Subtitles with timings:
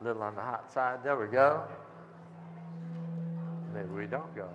[0.00, 1.02] A little on the hot side.
[1.02, 1.62] There we go.
[3.72, 4.48] Maybe we don't go.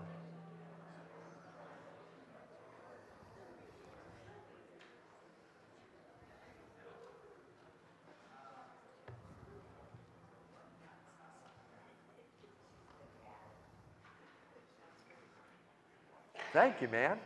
[16.53, 17.17] Thank you, man.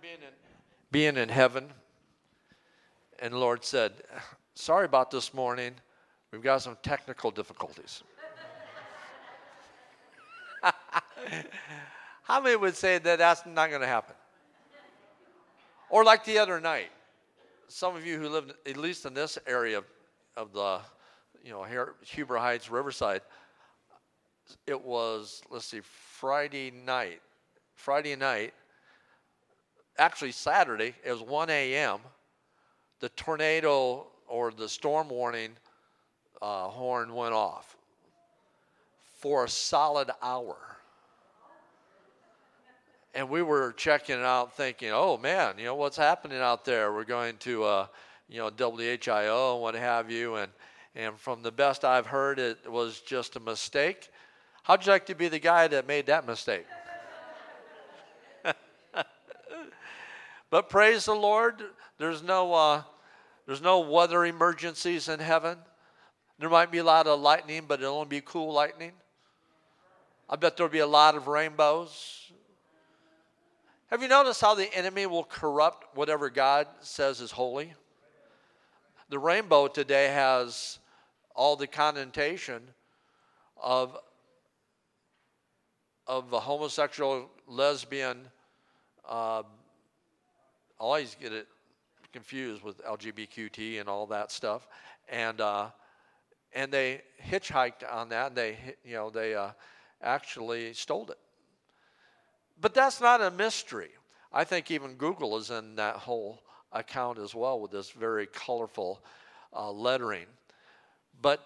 [0.00, 0.32] Being in
[0.90, 1.68] being in heaven
[3.18, 3.92] and the Lord said,
[4.54, 5.74] "Sorry about this morning.
[6.32, 8.02] We've got some technical difficulties."
[12.22, 14.14] How many would say that that's not going to happen?
[15.90, 16.90] Or like the other night,
[17.68, 19.82] some of you who live at least in this area
[20.36, 20.80] of the,
[21.42, 21.64] you know,
[22.02, 23.22] Huber Heights, Riverside,
[24.66, 27.20] it was let's see, Friday night.
[27.74, 28.54] Friday night,
[29.98, 32.00] actually Saturday, it was 1 a.m.
[33.00, 35.50] The tornado or the storm warning
[36.40, 37.76] uh, horn went off
[39.20, 40.56] for a solid hour
[43.14, 46.92] and we were checking it out, thinking, "Oh man, you know what's happening out there?
[46.92, 47.86] We're going to, uh,
[48.28, 50.52] you know, WHIO and what have you." And
[50.94, 54.10] and from the best I've heard, it was just a mistake.
[54.62, 56.66] How'd you like to be the guy that made that mistake?
[60.50, 61.62] But praise the Lord,
[61.98, 62.82] there's no uh,
[63.46, 65.58] there's no weather emergencies in heaven.
[66.38, 68.92] There might be a lot of lightning, but it'll only be cool lightning.
[70.30, 72.30] I bet there'll be a lot of rainbows.
[73.90, 77.72] Have you noticed how the enemy will corrupt whatever God says is holy?
[79.08, 80.78] The rainbow today has
[81.34, 82.60] all the connotation
[83.56, 83.96] of,
[86.06, 88.18] of a homosexual, lesbian.
[89.08, 89.44] Uh,
[90.80, 91.48] I always get it
[92.12, 94.68] confused with LGBTQ and all that stuff,
[95.08, 95.68] and uh,
[96.52, 98.28] and they hitchhiked on that.
[98.28, 99.50] And they you know they uh,
[100.02, 101.18] actually stole it.
[102.60, 103.90] But that's not a mystery.
[104.32, 109.02] I think even Google is in that whole account as well with this very colorful
[109.54, 110.26] uh, lettering.
[111.22, 111.40] But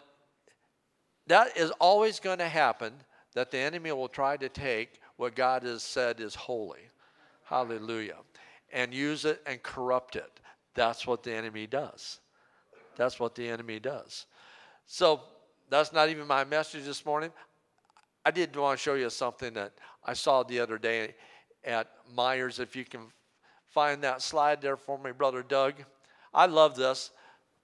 [1.27, 2.93] that is always going to happen
[3.35, 6.81] that the enemy will try to take what God has said is holy.
[7.45, 8.17] Hallelujah.
[8.73, 10.41] And use it and corrupt it.
[10.75, 12.21] That's what the enemy does.
[12.97, 14.27] That's what the enemy does.
[14.87, 15.21] So
[15.71, 17.31] that's not even my message this morning.
[18.25, 19.73] I did want to show you something that
[20.05, 21.15] I saw the other day
[21.65, 22.61] at Meijers.
[22.61, 23.03] If you can
[23.69, 25.75] find that slide there for me, Brother Doug.
[26.33, 27.11] I love this.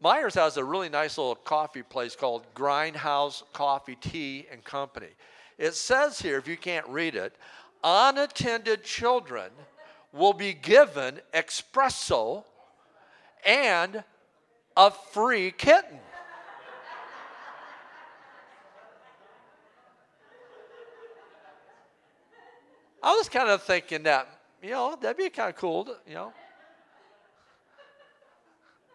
[0.02, 5.08] Meijers has a really nice little coffee place called Grindhouse Coffee Tea and Company.
[5.58, 7.34] It says here, if you can't read it,
[7.82, 9.50] unattended children
[10.12, 12.44] will be given espresso
[13.44, 14.02] and
[14.76, 15.98] a free kitten.
[23.02, 24.28] I was kind of thinking that,
[24.62, 26.32] you know, that'd be kind of cool, to, you know.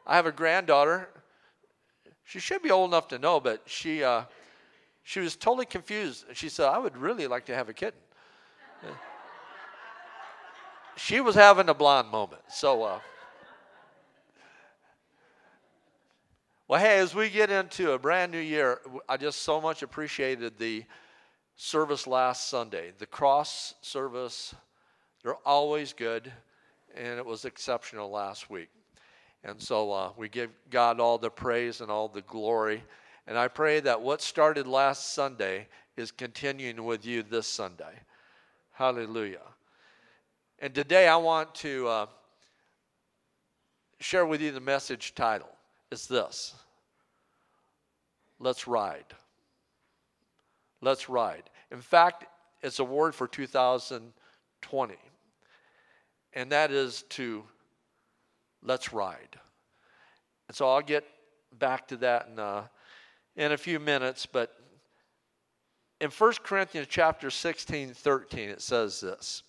[0.06, 1.10] I have a granddaughter.
[2.26, 4.24] She should be old enough to know, but she, uh,
[5.04, 6.26] she was totally confused.
[6.34, 8.00] She said, I would really like to have a kitten.
[10.96, 12.42] She was having a blonde moment.
[12.50, 13.00] So, uh,
[16.68, 20.58] well, hey, as we get into a brand new year, I just so much appreciated
[20.58, 20.84] the
[21.56, 22.94] service last Sunday.
[22.98, 24.56] The cross service,
[25.22, 26.32] they're always good,
[26.96, 28.70] and it was exceptional last week.
[29.44, 32.84] And so uh, we give God all the praise and all the glory.
[33.28, 35.68] And I pray that what started last Sunday
[35.98, 38.00] is continuing with you this Sunday.
[38.72, 39.42] Hallelujah.
[40.64, 42.06] And today I want to uh,
[44.00, 45.50] share with you the message title.
[45.92, 46.56] It's this
[48.40, 49.04] Let's Ride.
[50.80, 51.44] Let's ride.
[51.70, 52.28] In fact,
[52.62, 54.96] it's a word for 2020,
[56.32, 57.44] and that is to
[58.62, 59.38] let's ride.
[60.48, 61.04] And so I'll get
[61.60, 62.64] back to that in, uh,
[63.36, 64.56] in a few minutes, but
[66.00, 69.44] in 1 Corinthians chapter 16, 13, it says this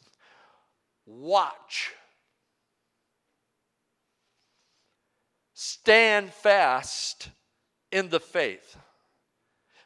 [1.07, 1.93] Watch,
[5.53, 7.31] stand fast
[7.93, 8.77] in the faith,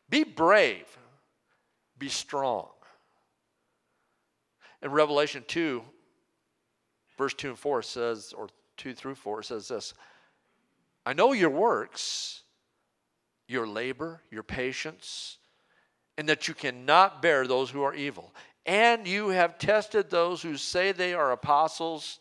[0.09, 0.87] be brave
[1.99, 2.69] be strong.
[4.83, 5.83] In Revelation 2,
[7.17, 9.95] verse 2 and 4 says, or 2 through 4 says this
[11.05, 12.43] I know your works,
[13.49, 15.39] your labor, your patience,
[16.17, 18.33] and that you cannot bear those who are evil.
[18.69, 22.19] And you have tested those who say they are apostles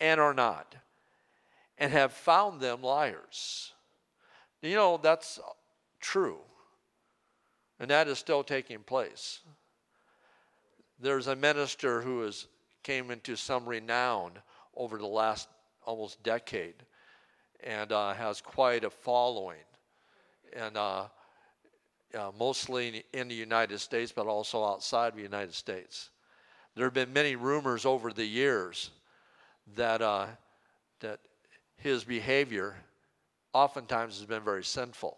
[0.00, 0.74] and are not,
[1.76, 3.74] and have found them liars.
[4.62, 5.38] You know, that's
[6.00, 6.38] true.
[7.78, 9.40] And that is still taking place.
[10.98, 12.46] There's a minister who has
[12.82, 14.32] came into some renown
[14.74, 15.50] over the last
[15.84, 16.76] almost decade
[17.62, 19.58] and uh, has quite a following.
[20.56, 21.08] And uh,
[22.14, 26.10] uh, mostly in the United States, but also outside the United States.
[26.74, 28.90] There have been many rumors over the years
[29.76, 30.26] that, uh,
[31.00, 31.20] that
[31.76, 32.76] his behavior
[33.52, 35.16] oftentimes has been very sinful.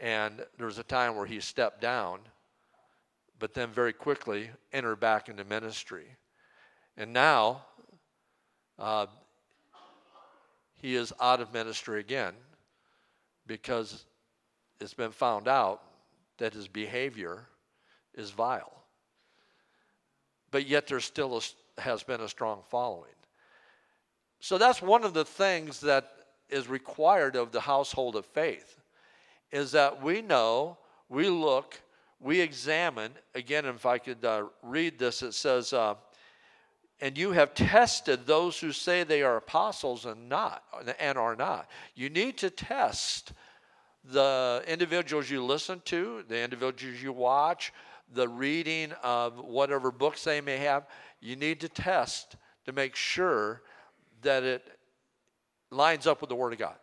[0.00, 2.20] And there was a time where he stepped down,
[3.38, 6.06] but then very quickly entered back into ministry.
[6.96, 7.64] And now
[8.78, 9.06] uh,
[10.80, 12.34] he is out of ministry again
[13.46, 14.04] because
[14.80, 15.82] it's been found out
[16.38, 17.46] that his behavior
[18.14, 18.72] is vile.
[20.50, 21.42] But yet there still
[21.78, 23.10] has been a strong following.
[24.40, 26.10] So that's one of the things that
[26.48, 28.76] is required of the household of faith
[29.50, 30.78] is that we know,
[31.08, 31.80] we look,
[32.20, 33.12] we examine.
[33.34, 35.94] Again, if I could uh, read this, it says, uh,
[37.00, 40.64] and you have tested those who say they are apostles and not
[40.98, 41.68] and are not.
[41.94, 43.32] You need to test
[44.10, 47.72] the individuals you listen to, the individuals you watch,
[48.14, 50.86] the reading of whatever books they may have,
[51.20, 53.62] you need to test to make sure
[54.22, 54.66] that it
[55.70, 56.76] lines up with the Word of God.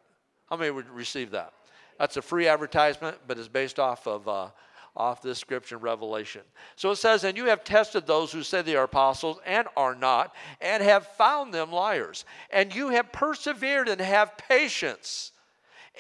[0.50, 1.54] How many would receive that?
[1.98, 4.50] That's a free advertisement, but it's based off of uh,
[4.96, 6.42] off this scripture in Revelation.
[6.76, 9.96] So it says, And you have tested those who say they are apostles and are
[9.96, 12.26] not, and have found them liars.
[12.50, 15.32] And you have persevered and have patience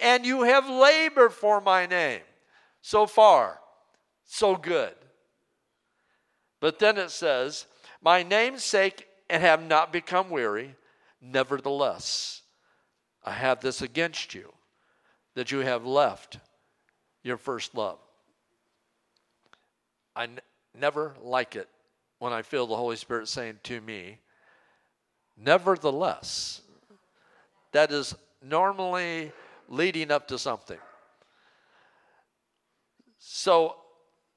[0.02, 2.22] and you have labored for my name.
[2.82, 3.60] So far,
[4.26, 4.94] so good.
[6.60, 7.66] But then it says,
[8.02, 10.76] My name's sake, and have not become weary.
[11.22, 12.44] Nevertheless,
[13.24, 14.54] I have this against you,
[15.34, 16.38] that you have left
[17.24, 17.98] your first love.
[20.16, 20.40] I n-
[20.74, 21.68] never like it
[22.20, 24.20] when I feel the Holy Spirit saying to me,
[25.38, 26.62] Nevertheless,
[27.74, 29.32] that is normally
[29.68, 30.80] leading up to something.
[33.20, 33.76] So,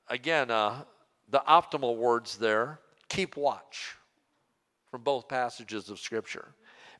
[0.08, 0.82] again, uh,
[1.28, 3.96] the optimal words there keep watch
[4.90, 6.48] from both passages of Scripture.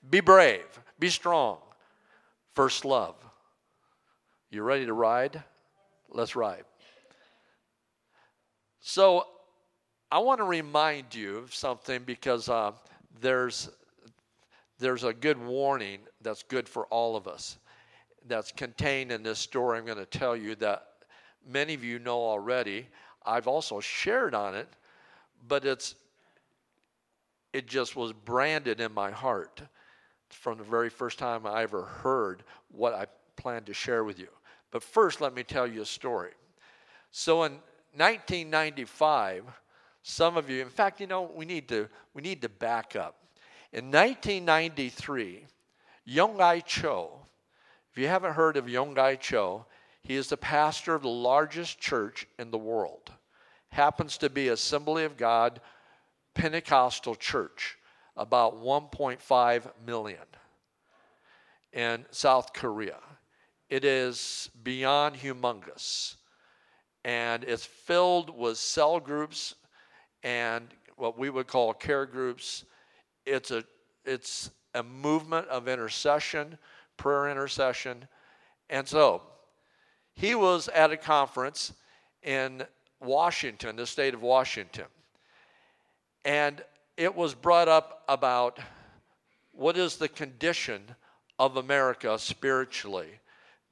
[0.09, 0.67] Be brave,
[0.99, 1.59] be strong.
[2.55, 3.17] First love.
[4.51, 5.43] You ready to ride?
[6.11, 6.65] Let's ride.
[8.81, 9.27] So,
[10.11, 12.73] I want to remind you of something because uh,
[13.21, 13.69] there's
[14.79, 17.59] there's a good warning that's good for all of us
[18.29, 20.89] that's contained in this story I'm going to tell you that
[21.47, 22.87] many of you know already.
[23.25, 24.69] I've also shared on it,
[25.47, 25.95] but it's
[27.53, 29.63] it just was branded in my heart
[30.29, 34.29] from the very first time I ever heard what I planned to share with you.
[34.71, 36.33] But first, let me tell you a story.
[37.11, 37.53] So in
[37.97, 39.45] 1995,
[40.03, 43.17] some of you, in fact, you know, we need to we need to back up.
[43.73, 45.45] In 1993,
[46.09, 47.11] Yonggi Cho,
[47.99, 49.67] if you haven't heard of Yonggi Cho,
[50.03, 53.11] he is the pastor of the largest church in the world.
[53.71, 55.61] Happens to be Assembly of God
[56.33, 57.77] Pentecostal church,
[58.17, 60.23] about 1.5 million
[61.73, 62.99] in South Korea.
[63.69, 66.15] It is beyond humongous.
[67.05, 69.57] And it's filled with cell groups
[70.23, 72.65] and what we would call care groups.
[73.27, 73.65] It's a,
[74.05, 76.59] it's a movement of intercession
[76.99, 78.07] prayer intercession.
[78.69, 79.23] And so
[80.13, 81.73] he was at a conference
[82.23, 82.65] in
[83.01, 84.87] Washington, the state of Washington.
[86.25, 86.63] And
[86.97, 88.59] it was brought up about
[89.53, 90.83] what is the condition
[91.39, 93.21] of America spiritually,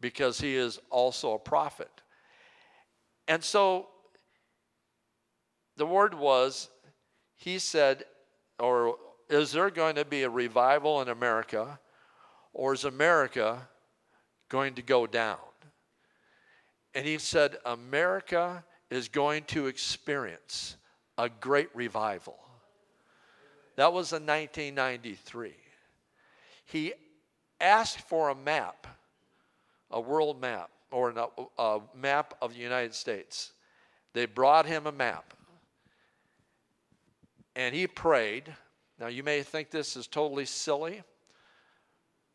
[0.00, 1.90] because he is also a prophet.
[3.28, 3.88] And so
[5.76, 6.71] the word was,
[7.35, 8.04] he said,
[8.61, 8.97] or
[9.28, 11.80] is there going to be a revival in America?
[12.56, 13.68] Or is America
[14.48, 15.36] going to go down?
[16.94, 20.78] And he said, America is going to experience
[21.18, 22.38] a great revival.
[23.76, 25.52] That was in 1993.
[26.64, 26.94] He
[27.60, 28.86] asked for a map,
[29.90, 31.12] a world map, or
[31.58, 33.52] a map of the United States.
[34.14, 35.34] They brought him a map.
[37.54, 38.50] And he prayed.
[38.98, 41.02] Now, you may think this is totally silly.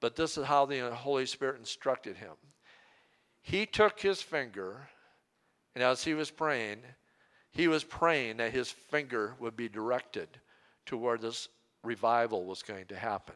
[0.02, 2.34] But this is how the Holy Spirit instructed him.
[3.44, 4.90] he took his finger,
[5.74, 6.80] and as he was praying,
[7.52, 10.28] he was praying that his finger would be directed
[10.86, 11.48] to where this
[11.84, 13.36] revival was going to happen.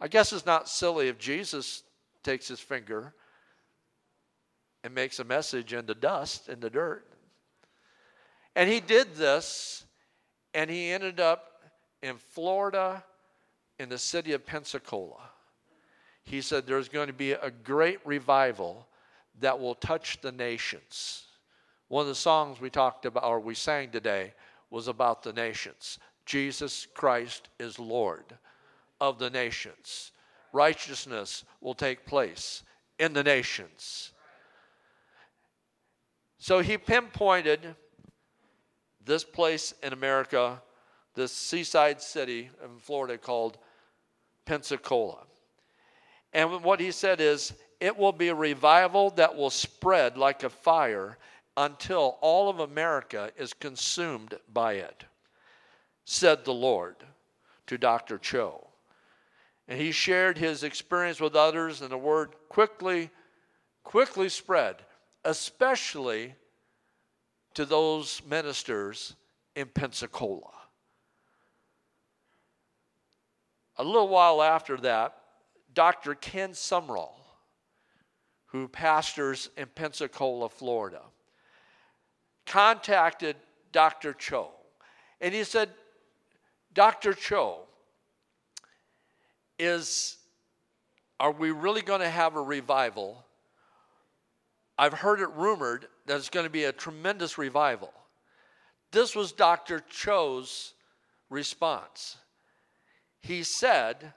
[0.00, 1.82] I guess it's not silly if Jesus
[2.22, 3.14] takes his finger
[4.84, 7.04] and makes a message in the dust, in the dirt.
[8.54, 9.84] And he did this,
[10.54, 11.62] and he ended up
[12.00, 13.04] in Florida,
[13.78, 15.30] in the city of Pensacola.
[16.24, 18.86] He said there's going to be a great revival
[19.40, 21.24] that will touch the nations.
[21.88, 24.34] One of the songs we talked about, or we sang today,
[24.70, 25.98] was about the nations.
[26.26, 28.24] Jesus Christ is Lord
[29.00, 30.12] of the nations.
[30.52, 32.62] Righteousness will take place
[32.98, 34.12] in the nations.
[36.38, 37.74] So he pinpointed
[39.04, 40.62] this place in America,
[41.14, 43.58] this seaside city in Florida called
[44.48, 45.18] Pensacola.
[46.32, 50.50] And what he said is, it will be a revival that will spread like a
[50.50, 51.18] fire
[51.56, 55.04] until all of America is consumed by it
[56.10, 56.96] said the Lord
[57.66, 58.16] to Dr.
[58.16, 58.66] Cho.
[59.68, 63.10] And he shared his experience with others, and the word quickly,
[63.84, 64.76] quickly spread,
[65.26, 66.34] especially
[67.52, 69.16] to those ministers
[69.54, 70.57] in Pensacola.
[73.78, 75.16] A little while after that,
[75.72, 76.14] Dr.
[76.14, 77.14] Ken Sumrall,
[78.46, 81.02] who pastors in Pensacola, Florida,
[82.46, 83.36] contacted
[83.72, 84.12] Dr.
[84.14, 84.50] Cho.
[85.20, 85.70] And he said,
[86.74, 87.14] Dr.
[87.14, 87.60] Cho,
[89.58, 90.16] is
[91.20, 93.24] are we really going to have a revival?
[94.78, 97.92] I've heard it rumored that it's going to be a tremendous revival.
[98.92, 99.80] This was Dr.
[99.90, 100.74] Cho's
[101.28, 102.16] response.
[103.20, 104.12] He said,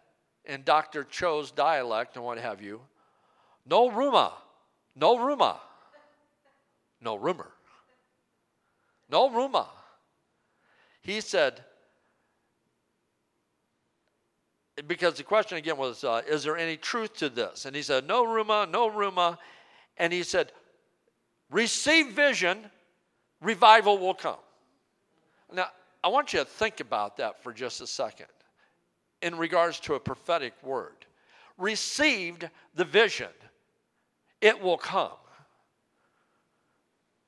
[0.46, 1.04] in Dr.
[1.04, 2.82] Cho's dialect and what have you,
[3.66, 4.32] no rumor,
[4.96, 5.56] no rumor,
[7.00, 7.52] no rumor,
[9.10, 9.66] no rumor.
[11.02, 11.64] He said,
[14.88, 17.66] because the question again was, uh, is there any truth to this?
[17.66, 19.38] And he said, no rumor, no rumor.
[19.98, 20.52] And he said,
[21.52, 22.66] receive vision,
[23.42, 24.38] revival will come.
[25.54, 25.68] Now,
[26.04, 28.28] I want you to think about that for just a second
[29.22, 31.06] in regards to a prophetic word.
[31.58, 33.30] Received the vision,
[34.40, 35.12] it will come.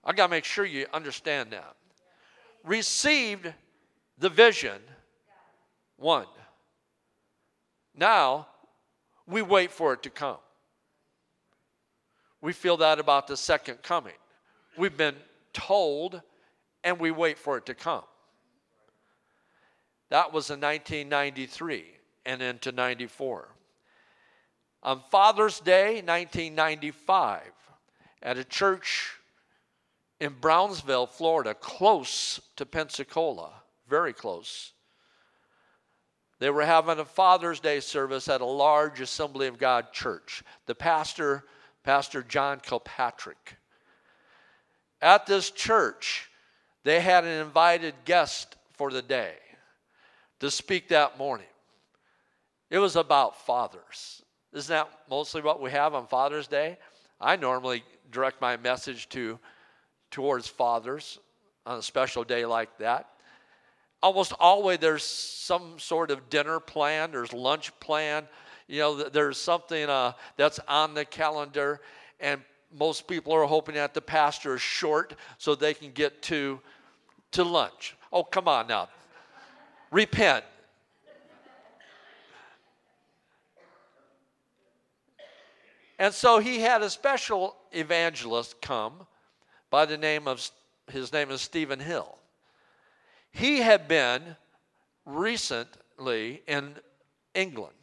[0.03, 1.75] I got to make sure you understand that.
[2.63, 3.51] Received
[4.17, 4.81] the vision,
[5.97, 6.25] one.
[7.95, 8.47] Now,
[9.27, 10.37] we wait for it to come.
[12.41, 14.13] We feel that about the second coming.
[14.77, 15.15] We've been
[15.53, 16.21] told
[16.83, 18.03] and we wait for it to come.
[20.13, 21.85] That was in 1993
[22.27, 23.47] and into 94.
[24.83, 27.41] On Father's Day, 1995,
[28.21, 29.13] at a church
[30.19, 33.53] in Brownsville, Florida, close to Pensacola,
[33.89, 34.73] very close,
[36.37, 40.43] they were having a Father's Day service at a large Assembly of God church.
[40.67, 41.45] The pastor,
[41.83, 43.55] Pastor John Kilpatrick.
[45.01, 46.29] At this church,
[46.83, 49.37] they had an invited guest for the day
[50.43, 51.47] to speak that morning.
[52.69, 54.21] It was about fathers.
[54.53, 56.77] Isn't that mostly what we have on Father's Day?
[57.19, 59.39] I normally direct my message to
[60.11, 61.19] towards fathers
[61.65, 63.09] on a special day like that
[64.03, 68.27] almost always there's some sort of dinner plan, there's lunch plan,
[68.67, 71.79] you know, there's something uh, that's on the calendar,
[72.19, 72.41] and
[72.77, 76.59] most people are hoping that the pastor is short so they can get to
[77.31, 77.95] to lunch.
[78.11, 78.89] Oh, come on now.
[79.93, 80.43] Repent.
[85.99, 89.05] And so he had a special evangelist come
[89.69, 90.49] by the name of
[90.91, 92.17] his name is Stephen Hill.
[93.31, 94.35] He had been
[95.05, 96.73] recently in
[97.35, 97.75] England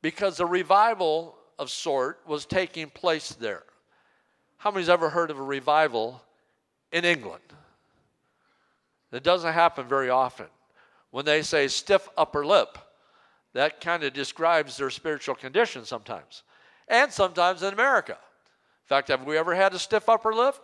[0.00, 3.64] because a revival of sort was taking place there.
[4.56, 6.22] How many's ever heard of a revival
[6.92, 7.44] in England?
[9.12, 10.46] It doesn't happen very often.
[11.14, 12.76] When they say stiff upper lip,
[13.52, 16.42] that kind of describes their spiritual condition sometimes.
[16.88, 18.14] And sometimes in America.
[18.14, 20.56] In fact, have we ever had a stiff upper lip?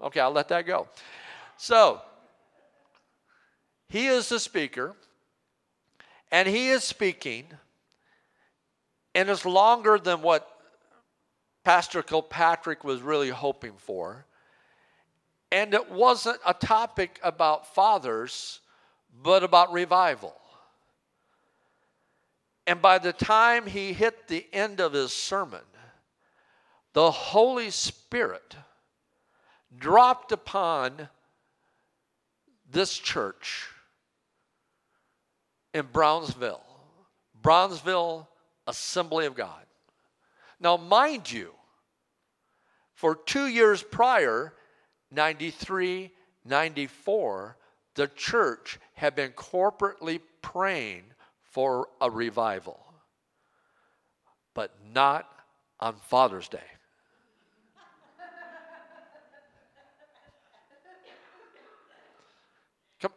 [0.00, 0.86] Okay, I'll let that go.
[1.56, 2.00] So,
[3.88, 4.94] he is the speaker,
[6.30, 7.46] and he is speaking,
[9.12, 10.48] and it's longer than what
[11.64, 14.24] Pastor Kilpatrick was really hoping for.
[15.50, 18.60] And it wasn't a topic about fathers,
[19.22, 20.34] but about revival.
[22.66, 25.60] And by the time he hit the end of his sermon,
[26.92, 28.56] the Holy Spirit
[29.78, 31.08] dropped upon
[32.70, 33.68] this church
[35.74, 36.64] in Brownsville,
[37.40, 38.28] Brownsville
[38.66, 39.64] Assembly of God.
[40.58, 41.52] Now, mind you,
[42.94, 44.54] for two years prior,
[45.12, 46.10] 93,
[46.44, 47.56] 94,
[47.96, 51.02] the church had been corporately praying
[51.42, 52.78] for a revival,
[54.54, 55.28] but not
[55.80, 56.58] on Father's Day.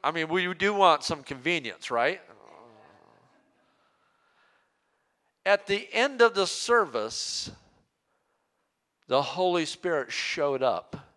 [0.04, 2.22] I mean, we do want some convenience, right?
[5.46, 7.50] At the end of the service,
[9.08, 11.09] the Holy Spirit showed up,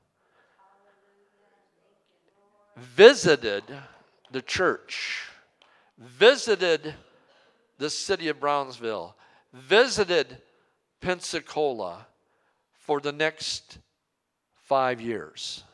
[2.76, 3.64] visited
[4.30, 5.28] the church,
[5.98, 6.94] visited
[7.78, 9.16] the city of Brownsville,
[9.52, 10.38] visited
[11.00, 12.06] Pensacola
[12.72, 13.78] for the next
[14.62, 15.64] five years.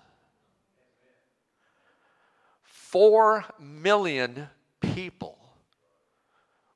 [2.64, 4.48] Four million
[4.80, 5.38] people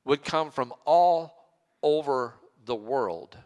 [0.04, 1.32] would come from all
[1.82, 3.36] over the world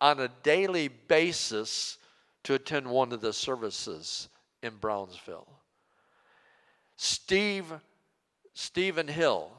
[0.00, 1.98] on a daily basis
[2.44, 4.28] to attend one of the services
[4.62, 5.48] in Brownsville.
[6.96, 7.72] Steve
[8.54, 9.50] Stephen Hill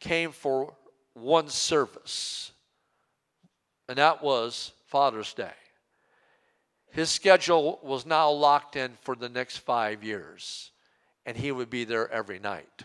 [0.00, 0.74] came for
[1.12, 2.52] one service,
[3.88, 5.52] and that was Father's Day.
[6.90, 10.70] His schedule was now locked in for the next five years,
[11.26, 12.84] and he would be there every night.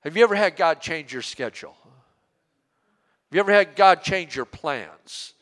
[0.00, 1.76] Have you ever had God change your schedule?
[1.82, 5.34] Have you ever had God change your plans?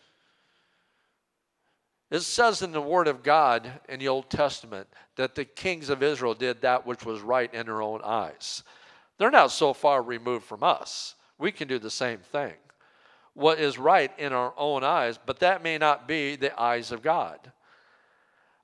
[2.11, 6.03] It says in the Word of God in the Old Testament that the kings of
[6.03, 8.63] Israel did that which was right in their own eyes.
[9.19, 11.15] They're not so far removed from us.
[11.39, 12.55] We can do the same thing.
[13.35, 17.03] What is right in our own eyes, but that may not be the eyes of
[17.03, 17.53] God.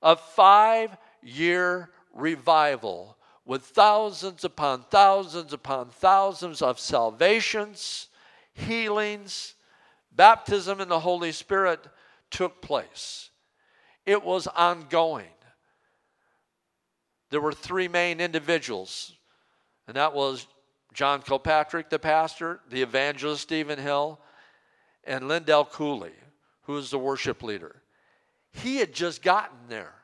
[0.03, 8.09] A five year revival with thousands upon thousands upon thousands of salvations,
[8.53, 9.55] healings,
[10.15, 11.81] baptism in the Holy Spirit
[12.31, 13.31] took place.
[14.07, 15.27] It was ongoing.
[17.31, 19.13] There were three main individuals
[19.91, 20.47] and that was
[20.95, 24.21] John Kilpatrick, the pastor, the evangelist Stephen Hill,
[25.03, 26.13] and Lindell Cooley,
[26.63, 27.83] who was the worship leader.
[28.53, 29.95] He had just gotten there.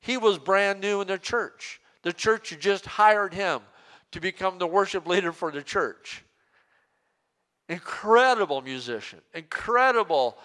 [0.00, 1.80] He was brand new in the church.
[2.02, 3.60] The church had just hired him
[4.10, 6.24] to become the worship leader for the church.
[7.68, 10.36] Incredible musician, incredible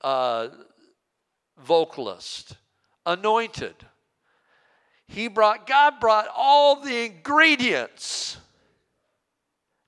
[0.00, 0.48] uh,
[1.58, 2.56] vocalist,
[3.06, 3.76] anointed.
[5.10, 8.36] He brought, God brought all the ingredients.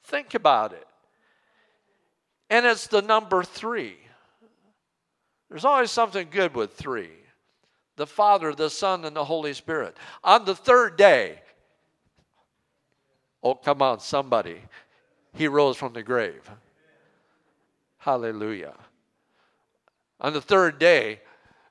[0.02, 0.86] Think about it.
[2.50, 3.96] And it's the number three.
[5.48, 7.10] There's always something good with three
[7.96, 9.96] the Father, the Son, and the Holy Spirit.
[10.24, 11.40] On the third day,
[13.42, 14.60] oh, come on, somebody,
[15.34, 16.50] he rose from the grave.
[17.98, 18.74] Hallelujah.
[20.20, 21.20] On the third day,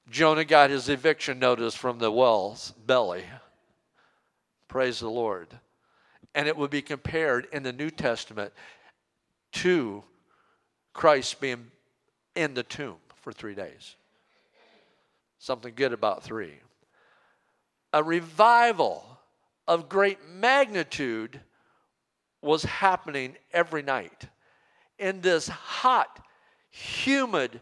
[0.10, 3.24] Jonah got his eviction notice from the well's belly.
[4.72, 5.50] Praise the Lord.
[6.34, 8.54] And it would be compared in the New Testament
[9.52, 10.02] to
[10.94, 11.72] Christ being
[12.36, 13.98] in the tomb for three days.
[15.40, 16.54] Something good about three.
[17.92, 19.20] A revival
[19.68, 21.42] of great magnitude
[22.42, 24.30] was happening every night
[24.98, 26.24] in this hot,
[26.70, 27.60] humid,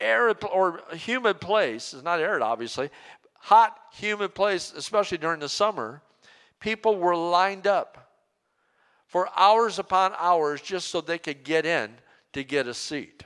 [0.00, 2.90] arid or humid place, it's not arid obviously,
[3.38, 6.02] hot, humid place, especially during the summer,
[6.62, 8.12] people were lined up
[9.06, 11.90] for hours upon hours just so they could get in
[12.32, 13.24] to get a seat.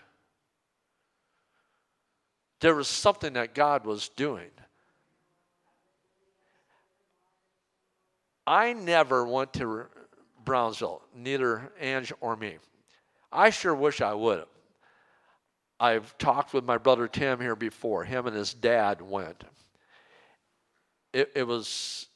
[2.61, 4.51] There was something that God was doing.
[8.47, 9.85] I never went to
[10.45, 12.57] Brownsville, neither Ange or me.
[13.31, 14.49] I sure wish I would have.
[15.79, 18.03] I've talked with my brother Tim here before.
[18.05, 19.45] Him and his dad went.
[21.13, 22.07] It, it was,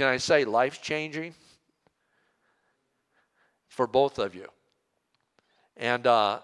[0.00, 1.34] can I say, life changing
[3.68, 4.46] for both of you.
[5.76, 6.38] And uh,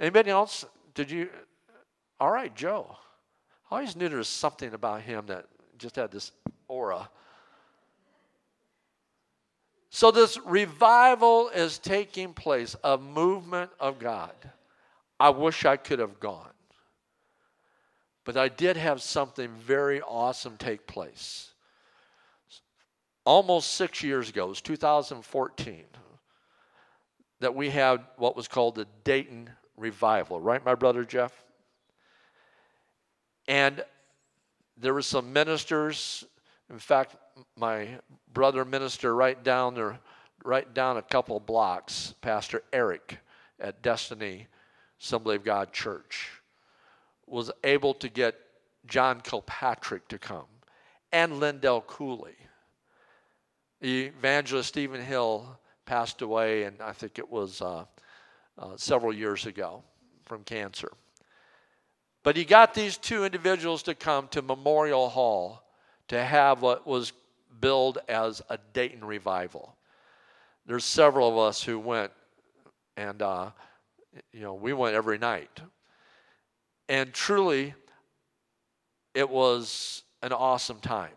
[0.00, 0.64] anybody else?
[0.94, 1.28] Did you?
[2.18, 2.96] All right, Joe.
[3.70, 5.44] I always knew there was something about him that
[5.76, 6.32] just had this
[6.66, 7.10] aura.
[9.90, 14.32] So, this revival is taking place, a movement of God.
[15.20, 16.54] I wish I could have gone.
[18.24, 21.50] But I did have something very awesome take place.
[23.24, 25.84] Almost six years ago, it was 2014,
[27.40, 31.32] that we had what was called the Dayton Revival, right, my brother Jeff?
[33.48, 33.82] And
[34.76, 36.24] there were some ministers.
[36.70, 37.16] In fact,
[37.56, 37.88] my
[38.32, 39.98] brother minister right down there,
[40.44, 43.18] right down a couple blocks, Pastor Eric
[43.60, 44.48] at Destiny
[45.00, 46.30] Assembly of God Church,
[47.26, 48.36] was able to get
[48.86, 50.46] John Kilpatrick to come
[51.12, 52.36] and Lindell Cooley.
[53.84, 57.84] Evangelist Stephen Hill passed away, and I think it was uh,
[58.58, 59.82] uh, several years ago
[60.24, 60.90] from cancer.
[62.22, 65.62] But he got these two individuals to come to Memorial Hall
[66.08, 67.12] to have what was
[67.60, 69.76] billed as a Dayton revival.
[70.64, 72.10] There's several of us who went,
[72.96, 73.50] and uh,
[74.32, 75.60] you know we went every night,
[76.88, 77.74] and truly,
[79.12, 81.10] it was an awesome time.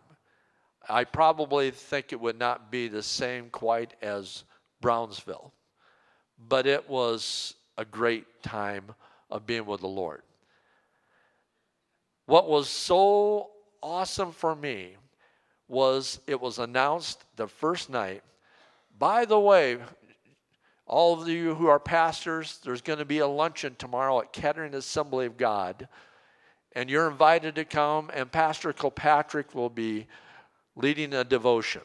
[0.90, 4.44] I probably think it would not be the same quite as
[4.82, 5.54] Brownsville,
[6.48, 8.96] but it was a great time
[9.30, 10.22] of being with the Lord.
[12.26, 13.50] What was so
[13.82, 14.96] awesome for me
[15.68, 18.24] was it was announced the first night.
[18.98, 19.78] By the way,
[20.86, 24.74] all of you who are pastors, there's going to be a luncheon tomorrow at Kettering
[24.74, 25.88] Assembly of God.
[26.74, 30.08] And you're invited to come, and Pastor Kilpatrick will be
[30.78, 31.82] leading a devotion.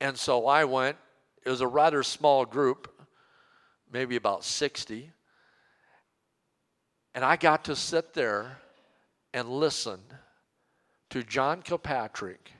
[0.00, 0.96] And so I went.
[1.44, 2.88] It was a rather small group,
[3.92, 5.10] maybe about 60.
[7.14, 8.58] And I got to sit there
[9.34, 10.00] and listen
[11.10, 12.52] to John Kilpatrick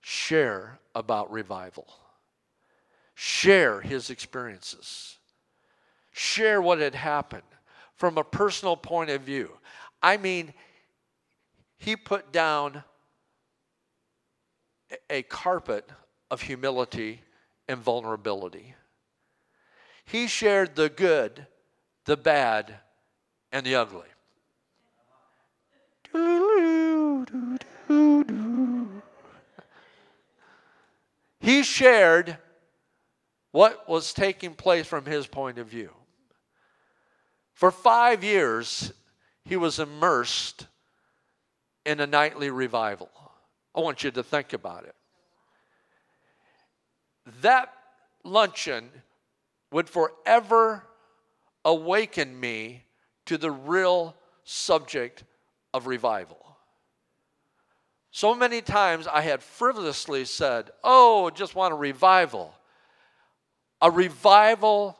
[0.00, 1.86] share about revival,
[3.14, 5.18] share his experiences,
[6.12, 7.42] share what had happened
[7.94, 9.50] from a personal point of view.
[10.02, 10.54] I mean,
[11.78, 12.84] he put down
[15.10, 15.88] a carpet
[16.30, 17.22] of humility
[17.68, 18.74] and vulnerability.
[20.04, 21.46] He shared the good,
[22.04, 22.74] the bad,
[23.52, 24.08] and the ugly.
[31.40, 32.38] He shared
[33.52, 35.90] what was taking place from his point of view.
[37.52, 38.92] For five years,
[39.44, 40.66] he was immersed
[41.84, 43.10] in a nightly revival.
[43.78, 44.94] I want you to think about it.
[47.42, 47.72] That
[48.24, 48.90] luncheon
[49.70, 50.82] would forever
[51.64, 52.82] awaken me
[53.26, 55.22] to the real subject
[55.72, 56.56] of revival.
[58.10, 62.52] So many times I had frivolously said, Oh, just want a revival.
[63.80, 64.98] A revival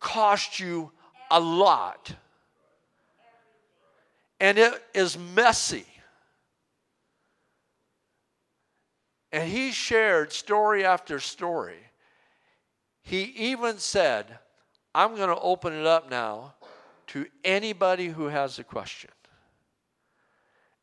[0.00, 0.90] cost you
[1.30, 2.12] a lot.
[4.40, 5.86] And it is messy.
[9.32, 11.78] And he shared story after story.
[13.02, 14.38] He even said,
[14.94, 16.54] I'm going to open it up now
[17.08, 19.10] to anybody who has a question.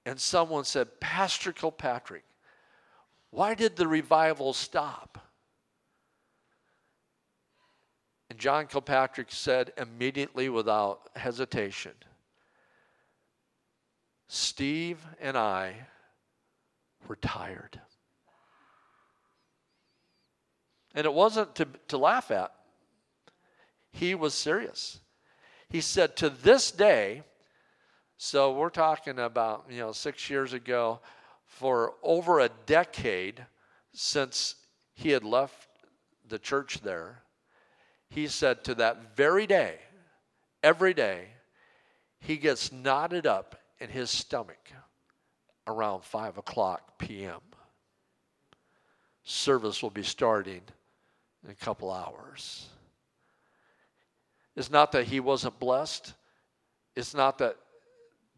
[0.06, 2.23] And someone said, Pastor Kilpatrick,
[3.32, 5.17] why did the revival stop?
[8.29, 11.93] And John Kilpatrick said immediately without hesitation,
[14.27, 15.88] Steve and I
[17.08, 17.79] were tired.
[20.93, 22.53] And it wasn't to, to laugh at,
[23.91, 24.99] he was serious.
[25.69, 27.23] He said, To this day,
[28.17, 30.99] so we're talking about, you know, six years ago,
[31.45, 33.45] for over a decade
[33.93, 34.56] since
[34.93, 35.67] he had left
[36.27, 37.23] the church there,
[38.10, 39.79] he said to that very day,
[40.62, 41.27] every day,
[42.19, 44.71] he gets knotted up in his stomach
[45.67, 47.41] around 5 o'clock p.m.
[49.23, 50.62] Service will be starting
[51.43, 52.67] in a couple hours.
[54.56, 56.13] It's not that he wasn't blessed.
[56.95, 57.58] It's not that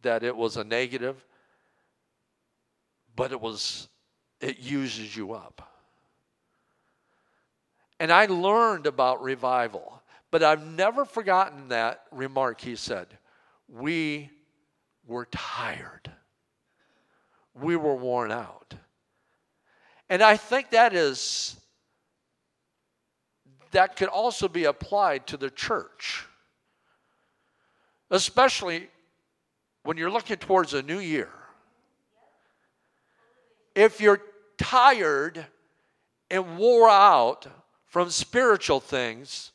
[0.06, 1.26] that it was a negative,
[3.16, 3.90] but it was,
[4.40, 5.68] it uses you up.
[8.00, 13.08] And I learned about revival, but I've never forgotten that remark he said.
[13.68, 14.30] We
[15.08, 16.12] were tired,
[17.60, 18.76] we were worn out.
[20.08, 21.60] And I think that is,
[23.76, 26.26] that could also be applied to the church,
[28.10, 28.88] especially
[29.84, 31.30] when you're looking towards a new year,
[33.76, 34.22] if you're
[34.58, 35.46] tired
[36.32, 37.48] and wore out
[37.86, 39.52] from spiritual things,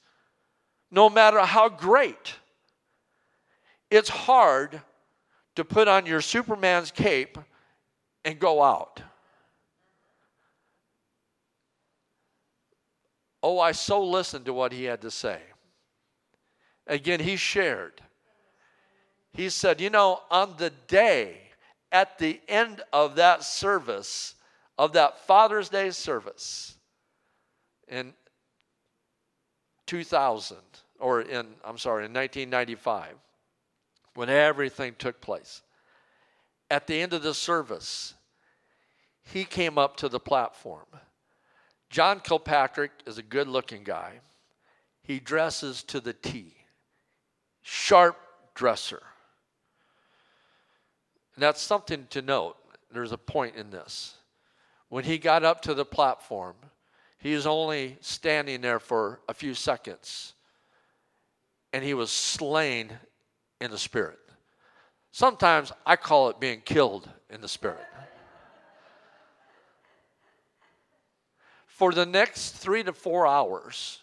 [0.90, 2.34] no matter how great,
[3.90, 4.82] it's hard
[5.56, 7.38] to put on your Superman's cape
[8.26, 9.00] and go out.
[13.42, 15.40] Oh, I so listened to what he had to say.
[16.86, 18.00] Again, he shared
[19.32, 21.38] he said, You know, on the day
[21.92, 24.34] at the end of that service,
[24.78, 26.76] of that Father's Day service
[27.88, 28.14] in
[29.86, 30.56] 2000,
[30.98, 33.14] or in, I'm sorry, in 1995,
[34.14, 35.62] when everything took place,
[36.70, 38.14] at the end of the service,
[39.22, 40.86] he came up to the platform.
[41.90, 44.20] John Kilpatrick is a good looking guy.
[45.02, 46.54] He dresses to the T,
[47.62, 48.16] sharp
[48.54, 49.02] dresser.
[51.34, 52.56] And that's something to note.
[52.92, 54.14] There's a point in this.
[54.88, 56.54] When he got up to the platform,
[57.18, 60.34] he was only standing there for a few seconds,
[61.72, 62.92] and he was slain
[63.60, 64.18] in the spirit.
[65.12, 67.84] Sometimes I call it being killed in the spirit.
[71.80, 74.00] For the next three to four hours,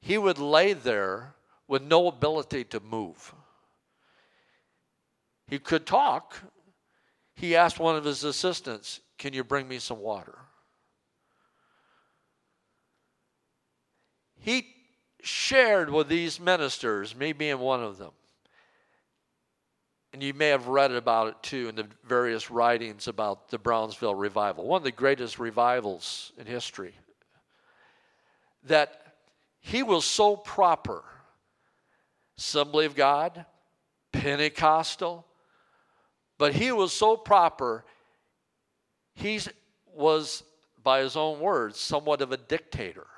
[0.00, 1.34] he would lay there
[1.66, 3.34] with no ability to move.
[5.48, 6.36] He could talk.
[7.34, 10.38] He asked one of his assistants, Can you bring me some water?
[14.38, 14.68] He
[15.20, 18.12] shared with these ministers, me being one of them,
[20.12, 24.14] and you may have read about it too in the various writings about the Brownsville
[24.14, 26.94] revival, one of the greatest revivals in history.
[28.64, 29.14] That
[29.60, 31.04] he was so proper.
[32.38, 33.44] Assembly of God,
[34.12, 35.26] Pentecostal,
[36.38, 37.84] but he was so proper,
[39.14, 39.40] he
[39.92, 40.44] was,
[40.82, 43.08] by his own words, somewhat of a dictator.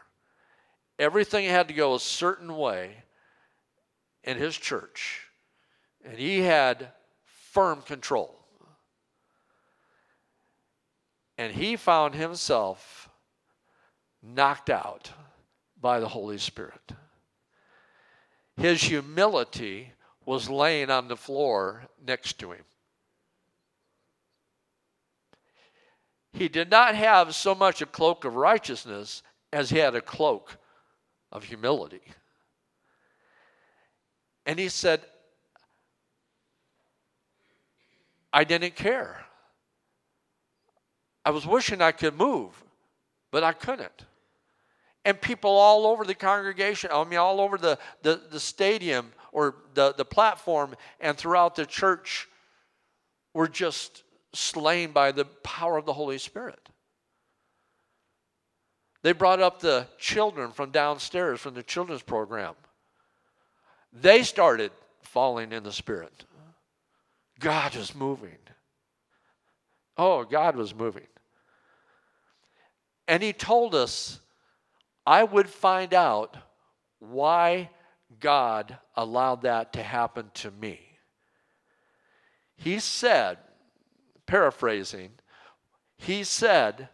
[0.99, 3.05] Everything had to go a certain way
[4.25, 5.30] in his church
[6.05, 6.93] and he had
[7.25, 8.37] firm control.
[11.39, 13.09] And he found himself
[14.23, 15.11] knocked out
[15.81, 16.93] by the Holy Spirit.
[18.57, 19.93] His humility
[20.27, 22.65] was laying on the floor next to him.
[26.33, 30.59] He did not have so much a cloak of righteousness as he had a cloak
[31.33, 32.03] of humility.
[34.47, 35.01] And he said,
[38.33, 39.25] I didn't care.
[41.25, 42.63] I was wishing I could move,
[43.31, 44.05] but I couldn't.
[45.05, 49.55] And people all over the congregation, I mean, all over the, the, the stadium or
[49.75, 52.29] the, the platform and throughout the church
[53.35, 54.03] were just
[54.35, 56.69] slain by the power of the Holy Spirit.
[59.03, 62.55] They brought up the children from downstairs from the children's program.
[63.93, 66.25] They started falling in the Spirit.
[67.41, 68.39] God was moving.
[69.97, 71.07] Oh, God was moving.
[73.09, 74.21] And He told us
[75.07, 76.37] I would find out
[77.01, 77.71] why
[78.21, 80.81] God allowed that to happen to me.
[82.57, 83.39] He said,
[84.27, 85.13] paraphrasing,
[85.97, 86.91] He said,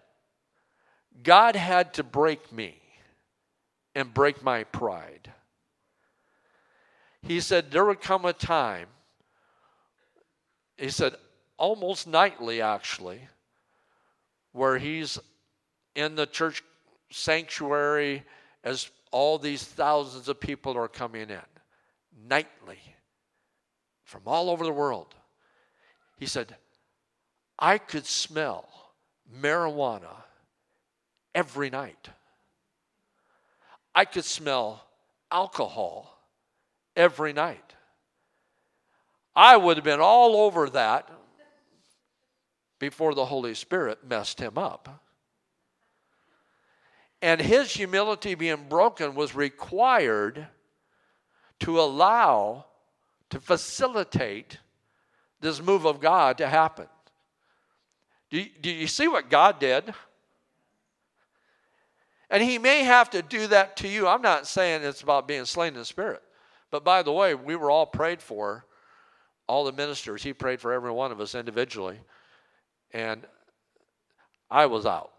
[1.22, 2.80] God had to break me
[3.94, 5.32] and break my pride.
[7.22, 8.87] He said, There would come a time
[10.76, 11.14] he said
[11.56, 13.20] almost nightly actually
[14.52, 15.18] where he's
[15.94, 16.62] in the church
[17.10, 18.22] sanctuary
[18.62, 21.40] as all these thousands of people are coming in
[22.28, 22.78] nightly
[24.04, 25.14] from all over the world.
[26.18, 26.56] He said
[27.58, 28.68] i could smell
[29.40, 30.14] marijuana
[31.34, 32.10] every night.
[33.94, 34.84] I could smell
[35.30, 36.18] alcohol
[36.94, 37.75] every night
[39.37, 41.11] I would have been all over that
[42.79, 45.03] before the Holy Spirit messed him up.
[47.20, 50.46] And his humility being broken was required
[51.61, 52.64] to allow,
[53.31, 54.59] to facilitate
[55.40, 56.87] this move of God to happen.
[58.31, 59.92] Do you, do you see what God did?
[62.31, 64.09] And he may have to do that to you.
[64.09, 66.22] I'm not saying it's about being slain in the spirit.
[66.70, 68.64] But by the way, we were all prayed for
[69.48, 71.98] all the ministers, he prayed for every one of us individually.
[72.92, 73.24] And
[74.50, 75.12] I was out.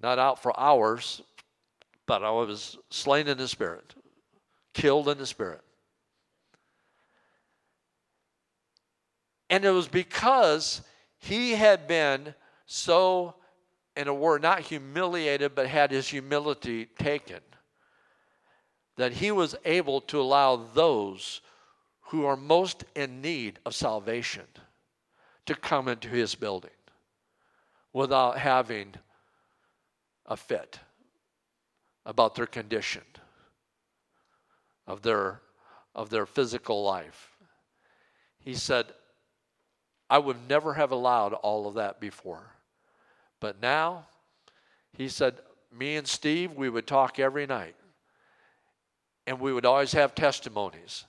[0.00, 1.22] Not out for hours,
[2.06, 3.94] but I was slain in the spirit,
[4.74, 5.62] killed in the spirit.
[9.48, 10.82] And it was because
[11.18, 12.34] he had been
[12.66, 13.36] so,
[13.96, 17.40] in a word, not humiliated, but had his humility taken,
[18.96, 21.40] that he was able to allow those
[22.08, 24.46] who are most in need of salvation
[25.46, 26.70] to come into his building
[27.92, 28.94] without having
[30.26, 30.78] a fit
[32.04, 33.02] about their condition
[34.86, 35.40] of their
[35.96, 37.30] of their physical life.
[38.38, 38.86] He said,
[40.10, 42.52] I would never have allowed all of that before.
[43.40, 44.06] But now,
[44.92, 45.36] he said,
[45.72, 47.74] me and Steve, we would talk every night.
[49.26, 51.06] And we would always have testimonies.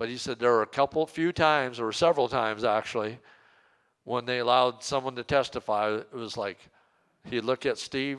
[0.00, 3.18] But he said there were a couple, few times, or several times actually,
[4.04, 5.94] when they allowed someone to testify.
[5.94, 6.56] It was like
[7.24, 8.18] he'd look at Steve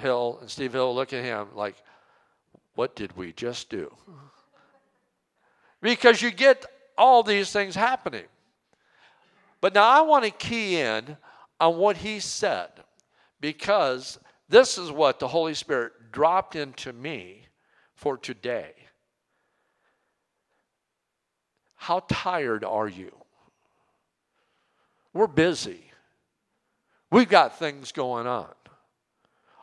[0.00, 1.74] Hill, and Steve Hill look at him like,
[2.76, 3.92] What did we just do?
[5.80, 6.64] because you get
[6.96, 8.26] all these things happening.
[9.60, 11.16] But now I want to key in
[11.58, 12.68] on what he said
[13.40, 17.48] because this is what the Holy Spirit dropped into me
[17.96, 18.85] for today.
[21.86, 23.12] How tired are you?
[25.12, 25.84] We're busy.
[27.12, 28.52] We've got things going on.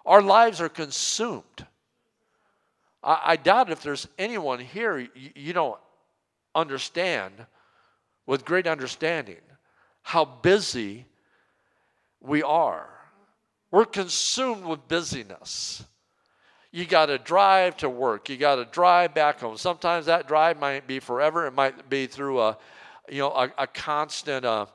[0.06, 1.68] Our lives are consumed.
[3.04, 5.78] I, I doubt if there's anyone here you, you don't
[6.56, 7.34] understand
[8.26, 9.42] with great understanding
[10.02, 11.06] how busy
[12.22, 12.88] we are.
[13.70, 15.84] We're consumed with busyness.
[16.74, 18.30] You got to drive to work.
[18.30, 19.58] You got to drive back home.
[19.58, 21.46] Sometimes that drive might be forever.
[21.46, 22.58] It might be through a,
[23.08, 24.66] you know, a, a constant uh,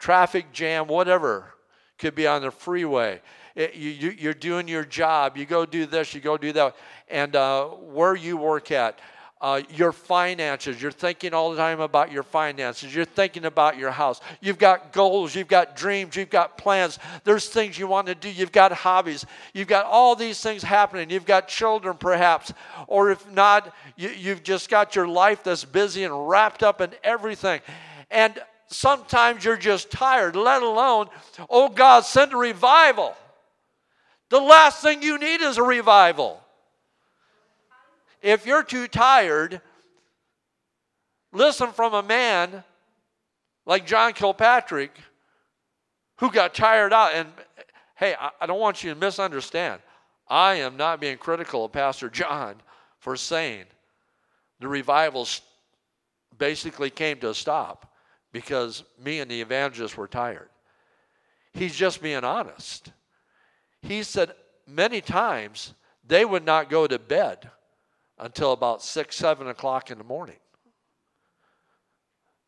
[0.00, 1.54] traffic jam, whatever.
[1.96, 3.22] Could be on the freeway.
[3.54, 5.36] It, you, you, are doing your job.
[5.36, 6.12] You go do this.
[6.12, 6.74] You go do that.
[7.08, 8.98] And uh, where you work at,
[9.44, 10.80] uh, your finances.
[10.80, 12.94] You're thinking all the time about your finances.
[12.94, 14.22] You're thinking about your house.
[14.40, 15.34] You've got goals.
[15.34, 16.16] You've got dreams.
[16.16, 16.98] You've got plans.
[17.24, 18.30] There's things you want to do.
[18.30, 19.26] You've got hobbies.
[19.52, 21.10] You've got all these things happening.
[21.10, 22.54] You've got children, perhaps.
[22.86, 26.92] Or if not, you, you've just got your life that's busy and wrapped up in
[27.04, 27.60] everything.
[28.10, 31.08] And sometimes you're just tired, let alone,
[31.50, 33.14] oh God, send a revival.
[34.30, 36.40] The last thing you need is a revival.
[38.24, 39.60] If you're too tired,
[41.30, 42.64] listen from a man
[43.66, 44.96] like John Kilpatrick
[46.16, 47.12] who got tired out.
[47.12, 47.28] And
[47.96, 49.82] hey, I, don't want you to misunderstand.
[50.26, 52.54] I am not being critical of Pastor John
[52.98, 53.66] for saying
[54.58, 55.42] the revivals
[56.38, 57.92] basically came to a stop
[58.32, 60.48] because me and the evangelists were tired.
[61.52, 62.90] He's just being honest.
[63.82, 64.32] He said
[64.66, 65.74] many times
[66.08, 67.50] they would not go to bed
[68.18, 70.36] until about six, seven o'clock in the morning.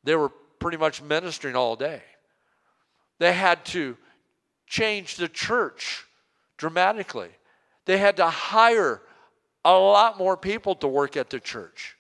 [0.04, 2.02] They were pretty much ministering all day.
[3.18, 3.96] They had to
[4.66, 6.04] change the church
[6.56, 7.30] dramatically.
[7.84, 9.02] They had to hire
[9.64, 11.96] a lot more people to work at the church.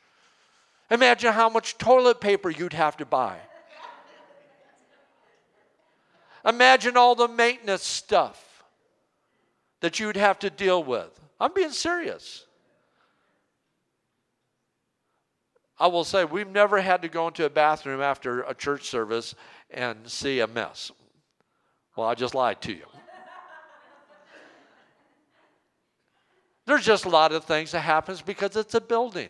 [0.90, 3.38] Imagine how much toilet paper you'd have to buy.
[6.44, 8.62] Imagine all the maintenance stuff
[9.80, 11.20] that you'd have to deal with.
[11.40, 12.45] I'm being serious.
[15.78, 19.34] I will say we've never had to go into a bathroom after a church service
[19.70, 20.90] and see a mess.
[21.96, 22.86] Well, I just lied to you.
[26.66, 29.28] There's just a lot of things that happens because it's a building.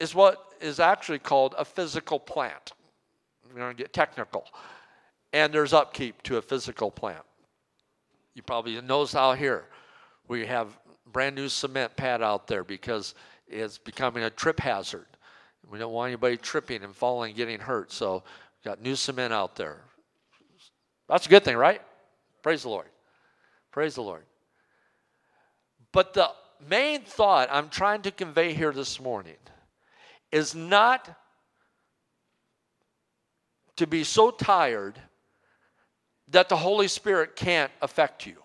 [0.00, 2.72] It's what is actually called a physical plant.
[3.46, 4.46] We're going to get technical.
[5.32, 7.24] And there's upkeep to a physical plant.
[8.34, 9.66] You probably notice out here
[10.26, 10.76] we have
[11.12, 13.14] brand new cement pad out there because
[13.52, 15.06] it's becoming a trip hazard.
[15.70, 17.92] We don't want anybody tripping and falling and getting hurt.
[17.92, 18.24] So
[18.64, 19.80] got new cement out there.
[21.08, 21.82] That's a good thing, right?
[22.42, 22.86] Praise the Lord.
[23.70, 24.24] Praise the Lord.
[25.92, 26.30] But the
[26.68, 29.36] main thought I'm trying to convey here this morning
[30.30, 31.08] is not
[33.76, 34.98] to be so tired
[36.28, 38.41] that the Holy Spirit can't affect you.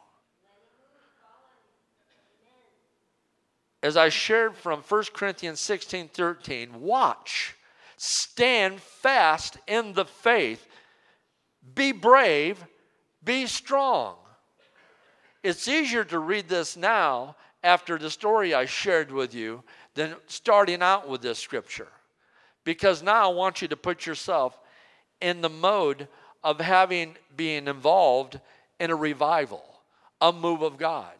[3.88, 7.56] As I shared from 1 Corinthians 16 13, watch,
[7.96, 10.68] stand fast in the faith,
[11.74, 12.66] be brave,
[13.24, 14.16] be strong.
[15.42, 19.64] It's easier to read this now after the story I shared with you
[19.94, 21.88] than starting out with this scripture.
[22.66, 24.60] Because now I want you to put yourself
[25.22, 26.10] in the mode
[26.44, 28.42] of having being involved
[28.82, 29.64] in a revival,
[30.20, 31.14] a move of God.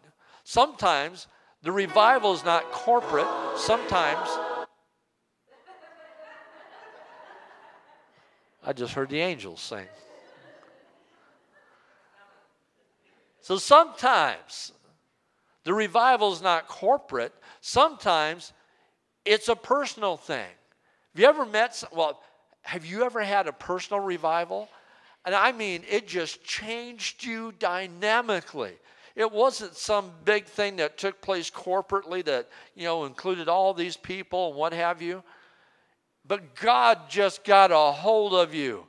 [0.44, 1.28] Sometimes
[1.64, 3.28] the revival is not corporate.
[3.58, 4.30] Sometimes,
[8.64, 9.86] I just heard the angels sing.
[13.42, 14.74] So sometimes
[15.64, 17.34] the revival is not corporate.
[17.62, 18.52] Sometimes
[19.24, 20.50] it's a personal thing.
[21.14, 22.22] Have you ever met, well,
[22.62, 24.68] have you ever had a personal revival?
[25.26, 28.74] And I mean, it just changed you dynamically.
[29.18, 33.98] It wasn't some big thing that took place corporately that, you know, included all these
[33.98, 35.24] people and what have you.
[36.28, 38.86] but God just got a hold of you.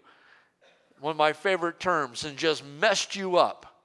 [1.01, 3.81] One of my favorite terms, and just messed you up.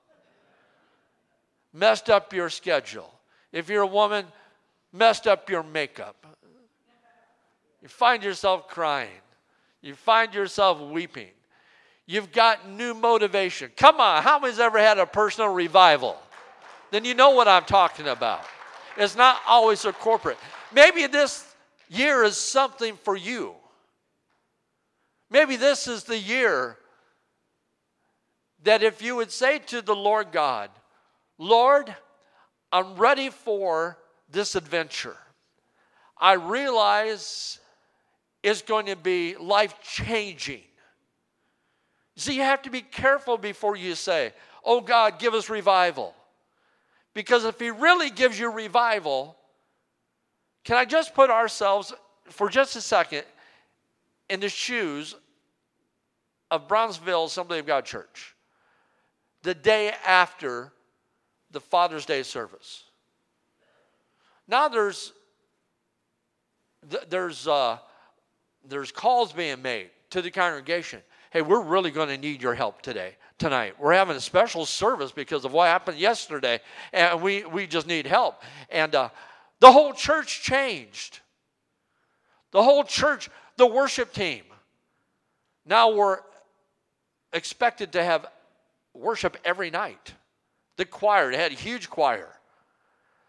[1.71, 3.13] Messed up your schedule.
[3.51, 4.25] If you're a woman,
[4.91, 6.25] messed up your makeup.
[7.81, 9.09] You find yourself crying.
[9.81, 11.29] You find yourself weeping.
[12.05, 13.71] You've got new motivation.
[13.77, 16.17] Come on, how many's ever had a personal revival?
[16.93, 18.45] Then you know what I'm talking about.
[18.97, 20.37] It's not always a corporate.
[20.71, 21.43] Maybe this
[21.89, 23.55] year is something for you.
[25.31, 26.77] Maybe this is the year
[28.61, 30.69] that if you would say to the Lord God,
[31.39, 31.95] Lord,
[32.71, 33.97] I'm ready for
[34.29, 35.17] this adventure.
[36.15, 37.57] I realize
[38.43, 40.61] it's going to be life changing.
[42.17, 44.31] See, you have to be careful before you say,
[44.63, 46.13] Oh God, give us revival.
[47.13, 49.35] Because if He really gives you revival,
[50.63, 51.93] can I just put ourselves
[52.25, 53.23] for just a second
[54.29, 55.15] in the shoes
[56.49, 58.35] of Brownsville Assembly of God Church
[59.41, 60.71] the day after
[61.51, 62.83] the Father's Day service?
[64.47, 65.13] Now there's
[67.09, 67.77] there's uh,
[68.67, 71.01] there's calls being made to the congregation.
[71.31, 73.75] Hey, we're really going to need your help today, tonight.
[73.79, 76.59] We're having a special service because of what happened yesterday,
[76.91, 78.41] and we we just need help.
[78.69, 79.09] And uh,
[79.59, 81.19] the whole church changed.
[82.51, 84.43] The whole church, the worship team.
[85.65, 86.19] Now we're
[87.31, 88.27] expected to have
[88.93, 90.13] worship every night.
[90.77, 92.29] The choir, they had a huge choir.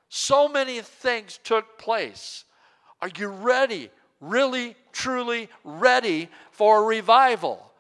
[0.09, 2.45] So many things took place.
[3.01, 3.91] Are you ready?
[4.21, 7.73] Really, truly ready for a revival?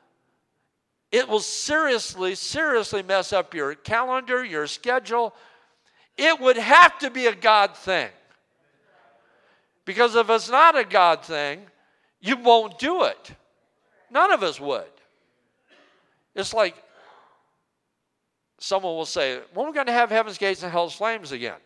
[1.15, 5.33] It will seriously, seriously mess up your calendar, your schedule.
[6.17, 8.09] It would have to be a God thing.
[9.85, 11.61] Because if it's not a God thing,
[12.21, 13.31] you won't do it.
[14.11, 14.91] None of us would.
[16.35, 16.75] It's like
[18.59, 21.61] someone will say, when are we going to have heaven's gates and hell's flames again?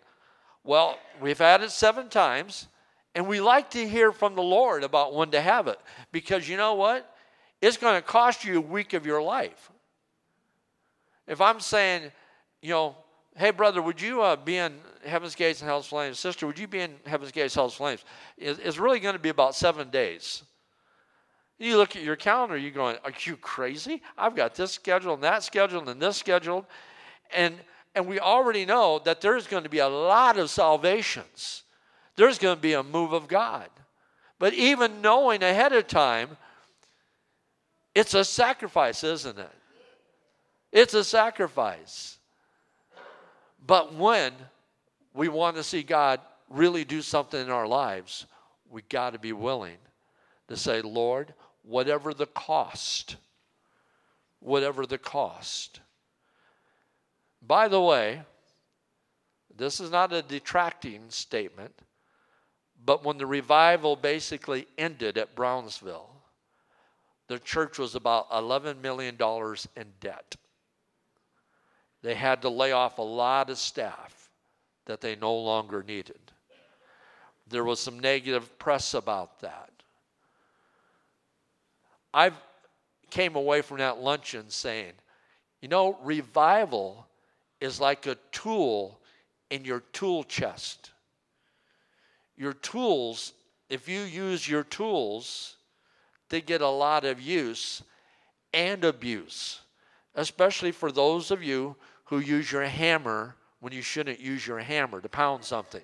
[0.63, 2.69] Well, we've had it seven times,
[3.15, 5.81] and we like to hear from the Lord about when to have it.
[6.13, 7.15] Because you know what?
[7.61, 9.71] It's going to cost you a week of your life.
[11.27, 12.11] If I'm saying,
[12.63, 12.97] you know,
[13.37, 16.19] hey, brother, would you uh, be in Heaven's Gates and Hell's Flames?
[16.19, 18.05] Sister, would you be in Heaven's Gates, Hell's Flames?
[18.37, 20.43] It's really going to be about seven days.
[21.59, 24.01] You look at your calendar, you're going, Are you crazy?
[24.17, 26.67] I've got this scheduled and that scheduled and this scheduled.
[27.35, 27.55] And,
[27.95, 31.65] and we already know that there's going to be a lot of salvations.
[32.15, 33.69] There's going to be a move of God.
[34.39, 36.37] But even knowing ahead of time,
[37.99, 39.51] it's a sacrifice, isn't it?
[40.71, 42.19] It's a sacrifice.
[43.67, 44.33] But when
[45.15, 48.27] we want to see God really do something in our lives,
[48.71, 49.79] we got to be willing
[50.47, 53.17] to say, Lord, whatever the cost,
[54.39, 55.81] whatever the cost.
[57.43, 58.23] By the way,
[59.57, 61.75] this is not a detracting statement,
[62.85, 66.18] but when the revival basically ended at Brownsville,
[67.29, 69.17] the church was about $11 million
[69.77, 70.37] in debt.
[72.03, 74.31] They had to lay off a lot of staff
[74.87, 76.19] that they no longer needed.
[77.49, 79.71] There was some negative press about that.
[82.13, 82.33] I
[83.11, 84.93] came away from that luncheon saying,
[85.61, 87.07] you know, revival
[87.61, 88.99] is like a tool
[89.51, 90.93] in your tool chest.
[92.37, 93.33] Your tools,
[93.69, 95.58] if you use your tools,
[96.29, 97.83] they get a lot of use
[98.53, 99.61] and abuse
[100.19, 105.01] especially for those of you who use your hammer when you shouldn't use your hammer
[105.01, 105.83] to pound something.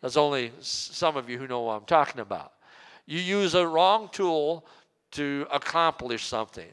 [0.00, 2.52] That's only some of you who know what I'm talking about.
[3.06, 4.66] You use a wrong tool
[5.12, 6.68] to accomplish something.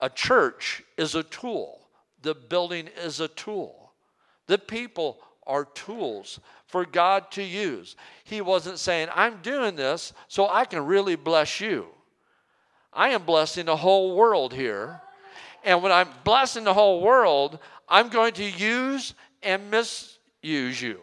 [0.00, 1.86] A church is a tool,
[2.22, 3.92] the building is a tool.
[4.48, 5.20] The people
[5.50, 7.96] are tools for God to use.
[8.24, 11.86] He wasn't saying, I'm doing this so I can really bless you.
[12.92, 15.00] I am blessing the whole world here
[15.62, 21.00] and when I'm blessing the whole world, I'm going to use and misuse you.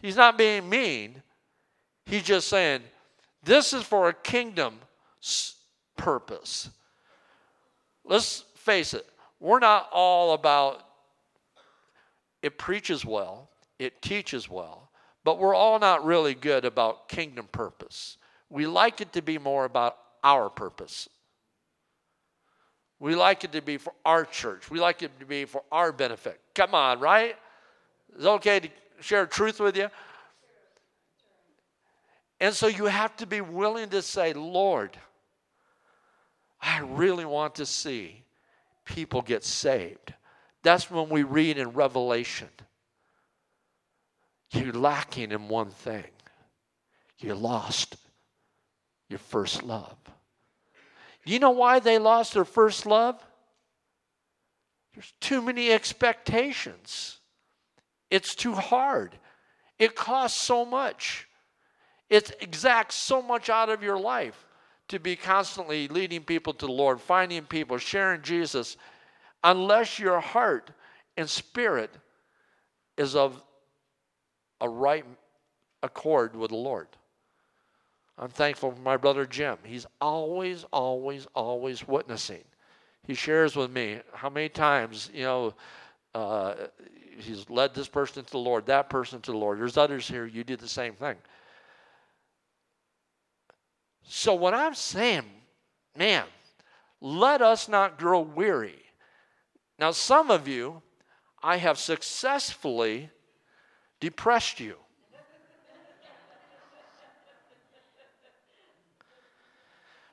[0.00, 1.22] He's not being mean.
[2.06, 2.82] He's just saying,
[3.42, 4.78] this is for a kingdom
[5.96, 6.70] purpose.
[8.04, 9.06] Let's face it,
[9.40, 10.84] we're not all about
[12.46, 14.88] it preaches well, it teaches well,
[15.24, 18.18] but we're all not really good about kingdom purpose.
[18.48, 21.08] We like it to be more about our purpose.
[23.00, 24.70] We like it to be for our church.
[24.70, 26.40] We like it to be for our benefit.
[26.54, 27.34] Come on, right?
[28.14, 28.68] It's okay to
[29.00, 29.90] share truth with you.
[32.38, 34.96] And so you have to be willing to say, Lord,
[36.62, 38.22] I really want to see
[38.84, 40.14] people get saved.
[40.66, 42.48] That's when we read in Revelation
[44.52, 46.04] you're lacking in one thing.
[47.18, 47.96] You lost
[49.08, 49.96] your first love.
[51.24, 53.22] You know why they lost their first love?
[54.94, 57.18] There's too many expectations.
[58.10, 59.16] It's too hard.
[59.78, 61.28] It costs so much.
[62.10, 64.46] It exacts so much out of your life
[64.88, 68.76] to be constantly leading people to the Lord, finding people, sharing Jesus,
[69.46, 70.70] unless your heart
[71.16, 71.90] and spirit
[72.98, 73.42] is of
[74.60, 75.06] a right
[75.82, 76.88] accord with the Lord.
[78.18, 79.56] I'm thankful for my brother Jim.
[79.64, 82.44] He's always, always, always witnessing
[83.06, 85.54] he shares with me how many times, you know,
[86.14, 86.54] uh,
[87.18, 89.60] he's led this person to the Lord, that person to the Lord.
[89.60, 91.16] There's others here, you do the same thing.
[94.02, 95.24] So, what I'm saying,
[95.96, 96.24] man,
[97.00, 98.82] let us not grow weary.
[99.78, 100.82] Now, some of you,
[101.42, 103.10] I have successfully
[104.00, 104.76] depressed you.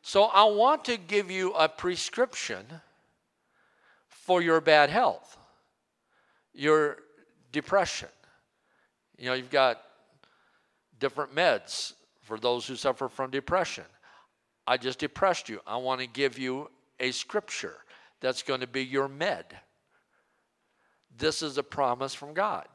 [0.02, 2.66] So I want to give you a prescription
[4.10, 5.38] for your bad health,
[6.54, 6.98] your
[7.54, 8.10] depression.
[9.18, 9.82] You know, you've got
[11.00, 13.86] different meds for those who suffer from depression.
[14.68, 15.62] I just depressed you.
[15.66, 17.78] I want to give you a scripture
[18.24, 19.46] that's going to be your med.
[21.18, 22.66] This is a promise from God.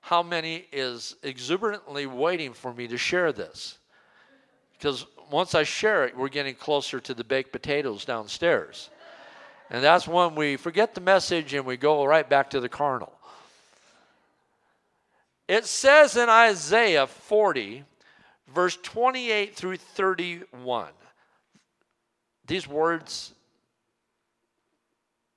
[0.00, 3.78] How many is exuberantly waiting for me to share this?
[4.78, 8.88] Because once I share it, we're getting closer to the baked potatoes downstairs.
[9.70, 13.12] And that's when we forget the message and we go right back to the carnal.
[15.48, 17.82] It says in Isaiah 40,
[18.54, 20.90] verse 28 through 31.
[22.46, 23.32] These words,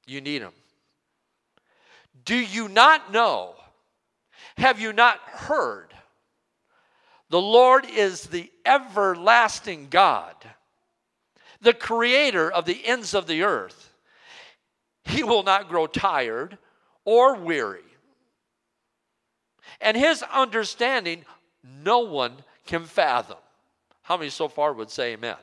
[0.10, 0.54] you need them.
[2.26, 3.56] Do you not know?
[4.58, 5.94] Have you not heard?
[7.30, 10.36] The Lord is the everlasting God,
[11.62, 13.94] the creator of the ends of the earth.
[15.04, 16.58] He will not grow tired
[17.06, 17.84] or weary.
[19.80, 21.24] And his understanding,
[21.64, 22.34] no one
[22.66, 23.38] can fathom.
[24.02, 25.38] How many so far would say amen?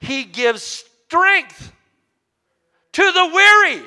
[0.00, 1.72] He gives strength
[3.00, 3.82] to the weary.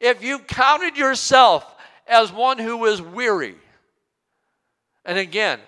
[0.00, 1.74] If you counted yourself
[2.06, 3.56] as one who is weary.
[5.04, 5.58] And again,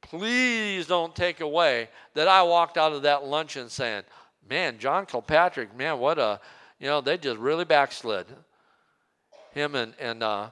[0.00, 4.04] please don't take away that I walked out of that luncheon saying,
[4.48, 6.40] man, John Kilpatrick, man, what a,
[6.78, 8.26] you know, they just really backslid.
[9.52, 10.50] Him and, and, uh,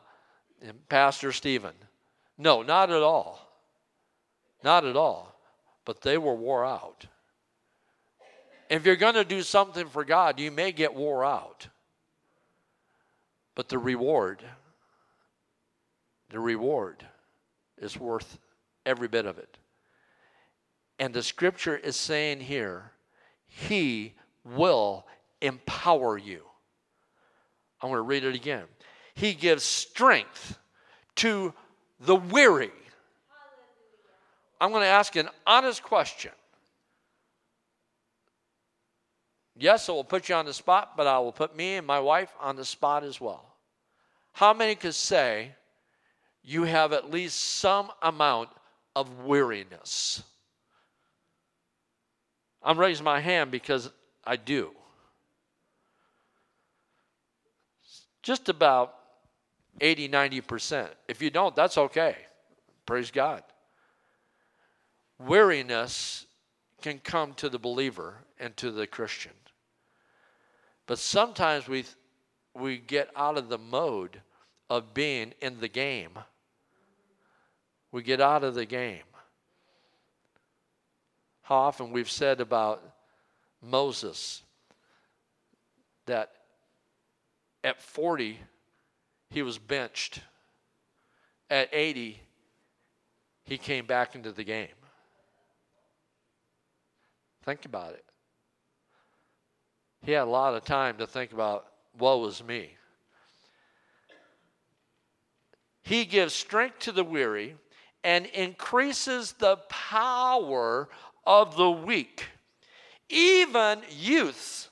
[0.61, 1.75] and Pastor Stephen.
[2.37, 3.41] No, not at all.
[4.63, 5.35] Not at all.
[5.87, 7.07] But they were wore out.
[8.69, 11.69] If you're going to do something for God, you may get wore out.
[13.55, 14.43] But the reward
[16.31, 17.05] the reward
[17.79, 18.39] is worth
[18.85, 19.59] every bit of it.
[20.99, 22.93] And the scripture is saying here,
[23.47, 24.15] He
[24.45, 25.07] will
[25.41, 26.43] empower you.
[27.81, 28.65] I'm going to read it again.
[29.15, 30.59] He gives strength
[31.17, 31.53] to
[32.01, 32.73] the weary.
[34.61, 36.33] I'm going to ask an honest question.
[39.59, 41.99] Yes, it will put you on the spot, but I will put me and my
[41.99, 43.55] wife on the spot as well.
[44.33, 45.53] How many could say,
[46.43, 48.51] you have at least some amount
[48.95, 50.23] of weariness.
[52.63, 53.91] I'm raising my hand because
[54.25, 54.71] I do.
[58.23, 58.95] Just about
[59.81, 60.89] 80, 90%.
[61.09, 62.17] If you don't, that's okay.
[62.87, 63.43] Praise God.
[65.19, 66.27] Weariness
[66.81, 69.33] can come to the believer and to the Christian.
[70.87, 71.85] But sometimes we,
[72.55, 74.21] we get out of the mode
[74.71, 76.19] of being in the game
[77.97, 79.05] we get out of the game.
[81.43, 82.83] How often we've said about
[83.63, 84.43] Moses
[86.07, 86.33] that
[87.65, 88.39] at 40
[89.31, 90.21] he was benched.
[91.49, 92.21] At 80
[93.45, 94.69] he came back into the game.
[97.45, 98.05] Think about it.
[100.07, 101.67] He had a lot of time to think about
[101.99, 102.71] woe is me.
[105.83, 107.57] He gives strength to the weary
[108.05, 110.89] and increases the power
[111.27, 112.25] of the weak.
[113.09, 114.71] Even youths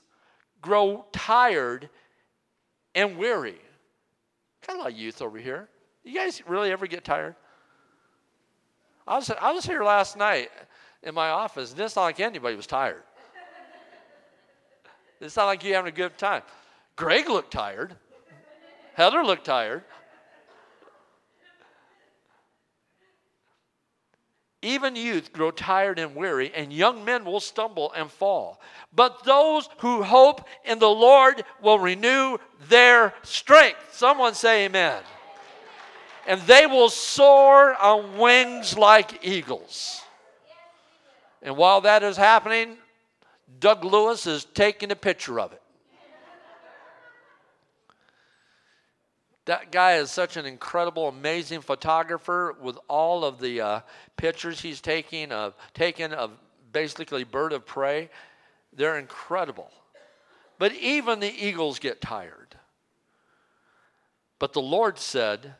[0.62, 1.91] grow tired
[2.95, 3.59] and weary.
[4.62, 5.68] Kind of like youth over here.
[6.05, 7.35] You guys really ever get tired?
[9.05, 10.51] I was, I was here last night
[11.03, 13.03] in my office, and it's not like anybody was tired.
[15.25, 16.43] It's not like you having a good time.
[16.97, 17.95] Greg looked tired.
[18.95, 19.83] Heather looked tired.
[24.62, 28.61] Even youth grow tired and weary, and young men will stumble and fall.
[28.95, 33.79] But those who hope in the Lord will renew their strength.
[33.93, 35.03] Someone say amen.
[36.27, 40.01] And they will soar on wings like eagles.
[41.43, 42.79] And while that is happening,
[43.59, 45.62] Doug Lewis is taking a picture of it.
[49.47, 53.80] That guy is such an incredible, amazing photographer with all of the uh,
[54.16, 56.30] pictures he's taking of taken of
[56.72, 58.09] basically bird of prey.
[58.72, 59.70] They're incredible.
[60.59, 62.57] But even the eagles get tired.
[64.38, 65.55] But the Lord said,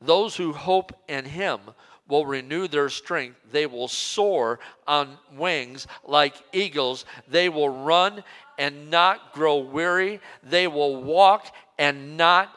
[0.00, 1.60] Those who hope in him
[2.08, 3.38] will renew their strength.
[3.50, 7.04] They will soar on wings like eagles.
[7.28, 8.22] They will run
[8.58, 10.20] and not grow weary.
[10.42, 12.56] They will walk and not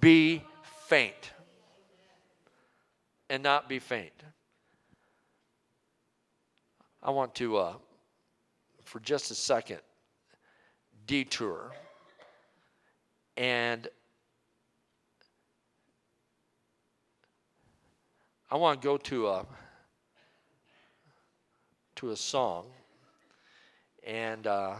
[0.00, 0.42] be
[0.86, 1.32] faint.
[3.30, 4.12] And not be faint.
[7.02, 7.74] I want to, uh,
[8.84, 9.80] for just a second,
[11.06, 11.72] detour
[13.36, 13.86] and
[18.50, 19.46] I want to go to a
[21.96, 22.66] to a song,
[24.06, 24.76] and uh,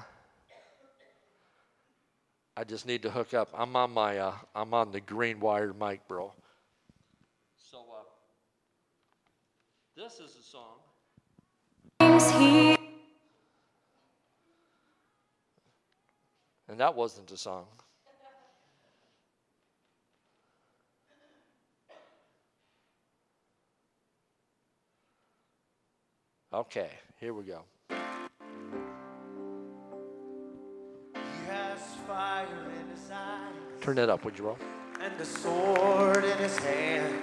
[2.56, 3.50] I just need to hook up.
[3.52, 6.32] I'm on my uh, I'm on the green wired mic, bro.
[7.58, 8.04] So uh,
[9.94, 10.78] this is a song.
[16.68, 17.66] And that wasn't a song.
[26.58, 26.90] Okay,
[27.20, 27.62] here we go.
[33.80, 34.56] Turn that up, would you, bro?
[35.00, 37.14] And a sword in his hand,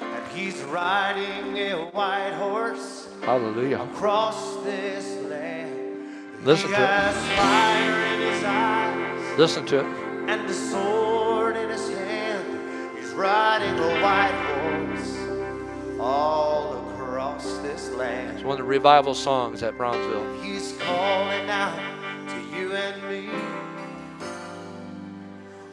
[0.00, 3.82] and he's riding a white horse Hallelujah.
[3.82, 6.46] across this land.
[6.46, 7.12] Listen he to it.
[7.36, 9.86] fire in his eyes, Listen to it.
[10.30, 12.98] and a sword in his hand.
[12.98, 14.41] He's riding a white
[17.92, 18.36] land.
[18.36, 20.42] It's one of the revival songs at Brownsville.
[20.42, 21.78] He's calling out
[22.28, 23.28] to you and me.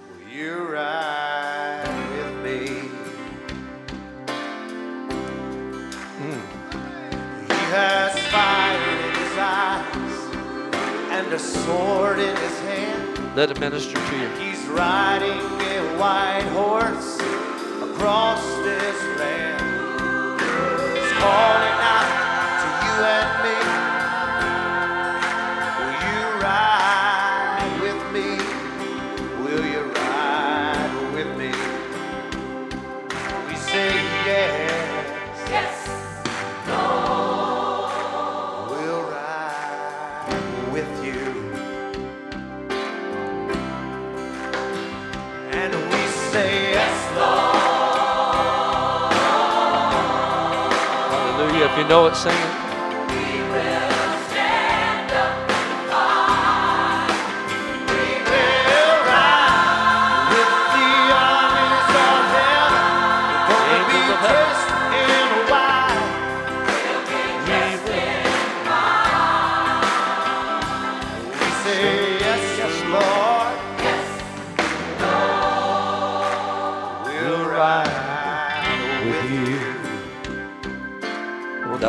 [0.09, 2.89] Will you ride with me?
[6.17, 6.41] Hmm.
[7.47, 10.19] He has fire in his eyes
[11.11, 13.35] and a sword in his hand.
[13.35, 14.27] Let it minister to you.
[14.39, 17.19] He's riding a white horse
[17.81, 19.61] across this land.
[20.97, 21.68] He's calling
[51.89, 52.58] know it, sing it.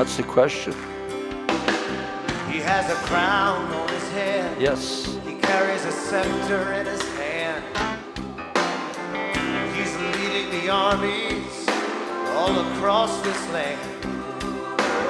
[0.01, 0.72] That's the question.
[2.51, 4.59] He has a crown on his head.
[4.59, 5.18] Yes.
[5.26, 7.62] He carries a scepter in his hand.
[9.76, 11.68] He's leading the armies
[12.34, 13.78] all across this land.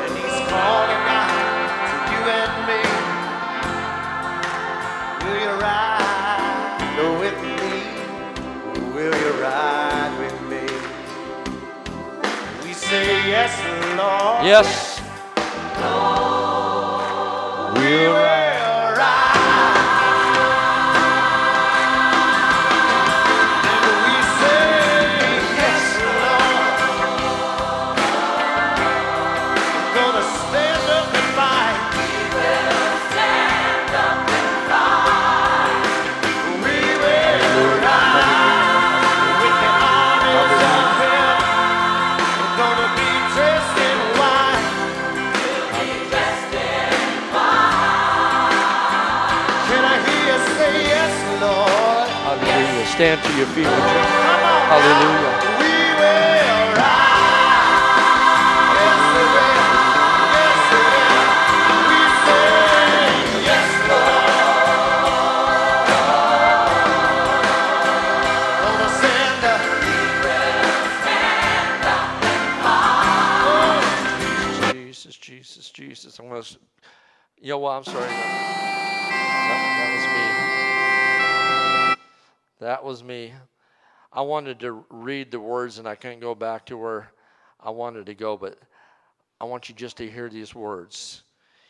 [0.03, 1.31] And he's calling out
[1.87, 2.83] to you and me.
[5.23, 7.71] Will you ride with me?
[8.93, 9.80] Will you ride
[13.31, 13.53] yes,
[13.97, 14.45] Lord.
[14.45, 15.01] Yes.
[17.77, 18.40] We'll ride.
[53.01, 54.03] Stand to your feet, would you?
[54.69, 55.51] Hallelujah.
[75.73, 76.19] Jesus.
[76.19, 76.41] I'm gonna.
[76.41, 76.59] s-
[77.41, 77.71] You know what?
[77.73, 78.07] I'm sorry.
[78.07, 80.05] That, that was
[81.97, 82.00] me.
[82.61, 83.33] That was me.
[84.13, 87.11] I wanted to read the words and I couldn't go back to where
[87.59, 88.59] I wanted to go, but
[89.41, 91.23] I want you just to hear these words.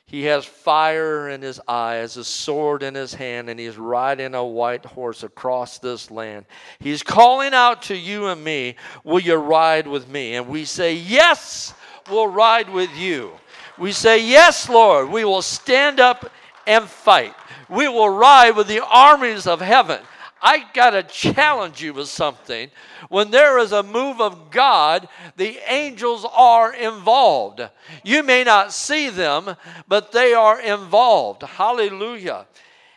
[0.05, 4.45] He has fire in his eyes, a sword in his hand, and he's riding a
[4.45, 6.47] white horse across this land.
[6.80, 8.74] He's calling out to you and me,
[9.05, 10.34] Will you ride with me?
[10.34, 11.72] And we say, Yes,
[12.11, 13.30] we'll ride with you.
[13.78, 16.28] We say, Yes, Lord, we will stand up
[16.66, 17.34] and fight.
[17.68, 20.01] We will ride with the armies of heaven.
[20.43, 22.70] I got to challenge you with something.
[23.09, 27.62] When there is a move of God, the angels are involved.
[28.05, 31.43] You may not see them, but they are involved.
[31.43, 32.47] Hallelujah.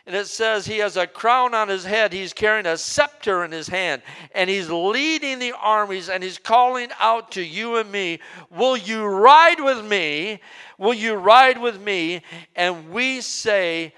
[0.06, 3.50] And it says he has a crown on his head, he's carrying a scepter in
[3.50, 4.02] his hand,
[4.34, 8.20] and he's leading the armies and he's calling out to you and me,
[8.50, 10.40] Will you ride with me?
[10.76, 12.20] Will you ride with me?
[12.54, 13.94] And we say,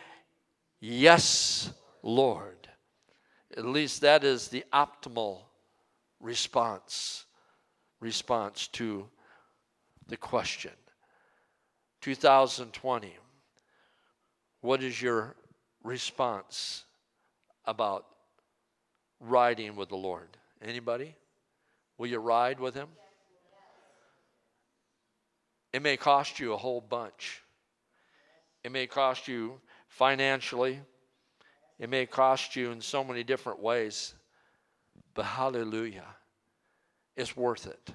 [0.79, 1.73] Yes,
[2.05, 2.56] Lord.
[3.57, 5.41] At least that is the optimal
[6.21, 7.25] response
[8.01, 9.09] response to
[10.07, 10.73] the question.
[12.03, 13.17] 2020.
[14.61, 15.35] What is your
[15.83, 16.85] response
[17.65, 18.07] about
[19.21, 20.29] riding with the Lord?
[20.63, 21.15] Anybody?
[21.99, 22.89] Will you ride with him?
[25.73, 27.43] It may cost you a whole bunch.
[28.65, 30.81] It may cost you financially.
[31.79, 34.15] It may cost you in so many different ways.
[35.15, 36.07] But hallelujah.
[37.17, 37.91] It's worth it.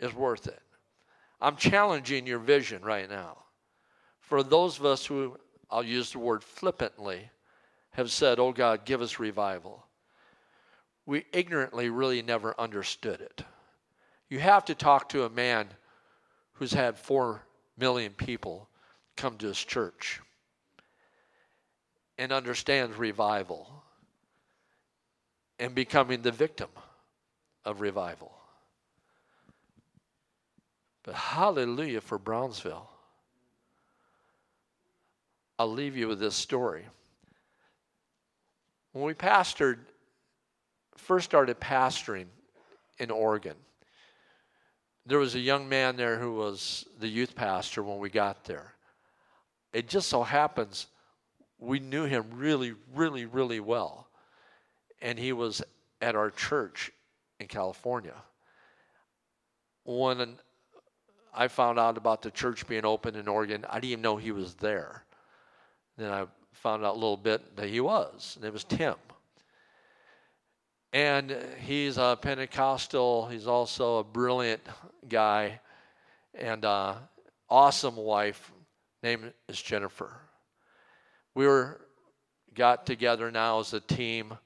[0.00, 0.60] It's worth it.
[1.40, 3.38] I'm challenging your vision right now.
[4.20, 5.38] For those of us who,
[5.70, 7.30] I'll use the word flippantly,
[7.92, 9.86] have said, Oh God, give us revival,
[11.06, 13.42] we ignorantly really never understood it.
[14.28, 15.68] You have to talk to a man
[16.52, 17.42] who's had four
[17.78, 18.68] million people
[19.16, 20.20] come to his church
[22.18, 23.70] and understands revival
[25.60, 26.68] and becoming the victim
[27.64, 28.32] of revival.
[31.04, 32.88] But hallelujah for Brownsville.
[35.58, 36.84] I'll leave you with this story.
[38.92, 39.78] When we pastored,
[40.96, 42.26] first started pastoring
[42.98, 43.54] in Oregon,
[45.06, 48.74] there was a young man there who was the youth pastor when we got there.
[49.72, 50.86] It just so happens
[51.58, 54.08] we knew him really, really, really well.
[55.00, 55.62] And he was
[56.00, 56.90] at our church
[57.40, 58.14] in California.
[59.84, 60.36] When
[61.34, 64.32] I found out about the church being open in Oregon, I didn't even know he
[64.32, 65.04] was there.
[65.96, 68.94] Then I found out a little bit that he was, and it was Tim.
[70.92, 74.62] And he's a Pentecostal, he's also a brilliant
[75.08, 75.60] guy,
[76.34, 76.94] and uh,
[77.50, 78.52] awesome wife.
[79.02, 80.27] Name is Jennifer.
[81.38, 81.80] We were
[82.52, 84.36] got together now as a team.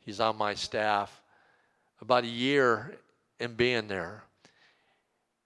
[0.00, 1.22] He's on my staff.
[2.00, 2.98] About a year
[3.38, 4.24] in being there,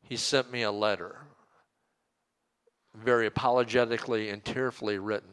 [0.01, 1.19] he sent me a letter,
[2.95, 5.29] very apologetically and tearfully written.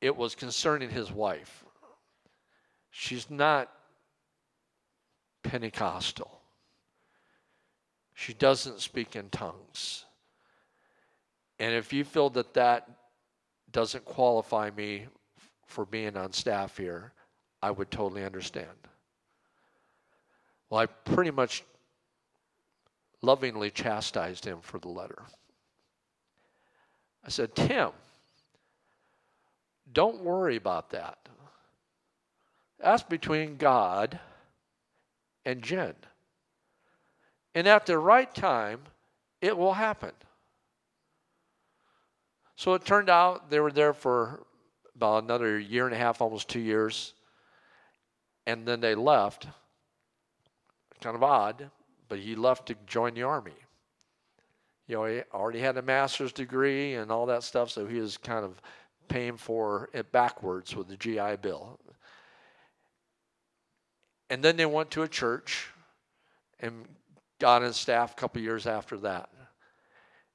[0.00, 1.64] It was concerning his wife.
[2.90, 3.70] She's not
[5.44, 6.40] Pentecostal.
[8.14, 10.06] She doesn't speak in tongues.
[11.60, 12.88] And if you feel that that
[13.74, 15.04] doesn't qualify me
[15.66, 17.12] for being on staff here,
[17.60, 18.68] I would totally understand.
[20.70, 21.64] Well, I pretty much
[23.20, 25.22] lovingly chastised him for the letter.
[27.24, 27.90] I said, Tim,
[29.92, 31.18] don't worry about that.
[32.78, 34.20] That's between God
[35.44, 35.94] and Jen.
[37.56, 38.80] And at the right time,
[39.40, 40.12] it will happen.
[42.56, 44.44] So it turned out they were there for
[44.94, 47.14] about another year and a half, almost two years.
[48.46, 49.46] And then they left.
[51.00, 51.70] Kind of odd,
[52.08, 53.52] but he left to join the army.
[54.86, 58.16] You know, he already had a master's degree and all that stuff, so he was
[58.16, 58.60] kind of
[59.08, 61.78] paying for it backwards with the GI Bill.
[64.30, 65.68] And then they went to a church
[66.60, 66.86] and
[67.38, 69.28] got on staff a couple years after that.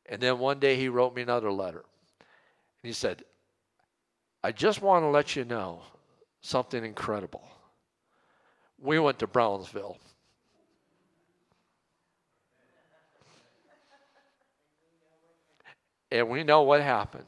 [0.06, 1.84] And then one day he wrote me another letter.
[2.84, 3.24] He said,
[4.44, 5.82] I just want to let you know
[6.42, 7.44] something incredible.
[8.82, 9.98] We went to Brownsville.
[16.12, 17.26] And we know what happened.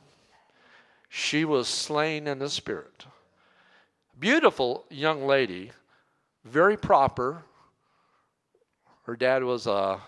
[1.10, 3.06] She was slain in the spirit.
[4.18, 5.72] Beautiful young lady,
[6.46, 7.44] very proper.
[9.04, 10.00] Her dad was a,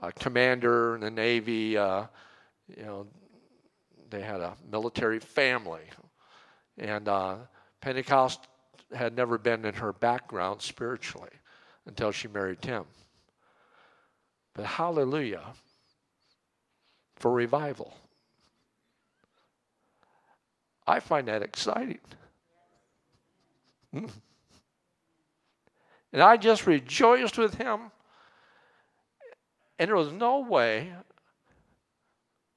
[0.00, 1.78] a commander in the Navy.
[1.78, 2.06] Uh,
[2.76, 3.06] you know,
[4.12, 5.80] they had a military family.
[6.78, 7.36] And uh,
[7.80, 8.46] Pentecost
[8.94, 11.30] had never been in her background spiritually
[11.86, 12.84] until she married Tim.
[14.54, 15.42] But hallelujah
[17.16, 17.96] for revival.
[20.86, 22.00] I find that exciting.
[23.92, 24.10] And
[26.20, 27.80] I just rejoiced with him.
[29.78, 30.92] And there was no way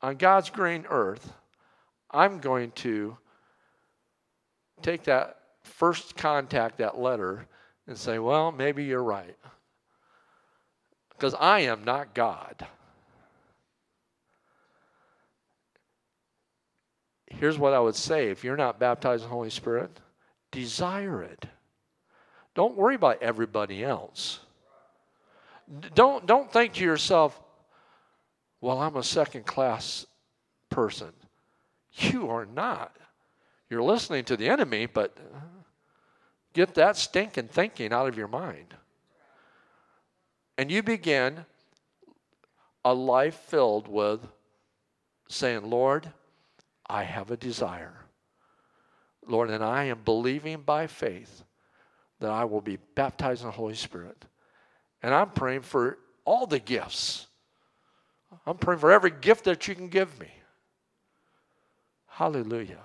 [0.01, 1.33] on God's green earth
[2.11, 3.17] I'm going to
[4.81, 7.47] take that first contact, that letter,
[7.87, 9.35] and say, well, maybe you're right.
[11.11, 12.65] Because I am not God.
[17.27, 19.99] Here's what I would say if you're not baptized in the Holy Spirit,
[20.51, 21.45] desire it.
[22.53, 24.39] Don't worry about everybody else.
[25.93, 27.39] Don't, don't think to yourself,
[28.61, 30.05] well, I'm a second class
[30.69, 31.11] person.
[31.97, 32.95] You are not.
[33.69, 35.39] You're listening to the enemy, but uh,
[36.53, 38.75] get that stinking thinking out of your mind.
[40.57, 41.45] And you begin
[42.83, 44.19] a life filled with
[45.27, 46.11] saying, Lord,
[46.87, 48.05] I have a desire.
[49.27, 51.43] Lord, and I am believing by faith
[52.19, 54.25] that I will be baptized in the Holy Spirit.
[55.01, 57.27] And I'm praying for all the gifts.
[58.45, 60.29] I'm praying for every gift that you can give me.
[62.15, 62.79] Hallelujah.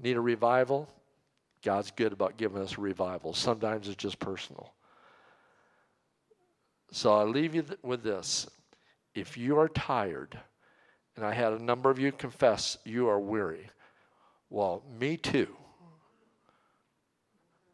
[0.00, 0.88] Need a revival?
[1.62, 3.32] God's good about giving us a revival.
[3.32, 4.72] Sometimes it's just personal.
[6.90, 8.48] So I leave you with this.
[9.14, 10.36] If you are tired,
[11.14, 13.70] and I had a number of you confess you are weary,
[14.50, 15.56] well, me too.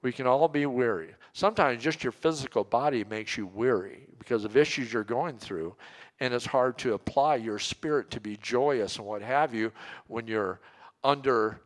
[0.02, 1.14] We can all be weary.
[1.32, 5.74] Sometimes just your physical body makes you weary because of issues you're going through,
[6.20, 9.72] and it's hard to apply your spirit to be joyous and what have you
[10.06, 10.60] when you're
[11.02, 11.60] under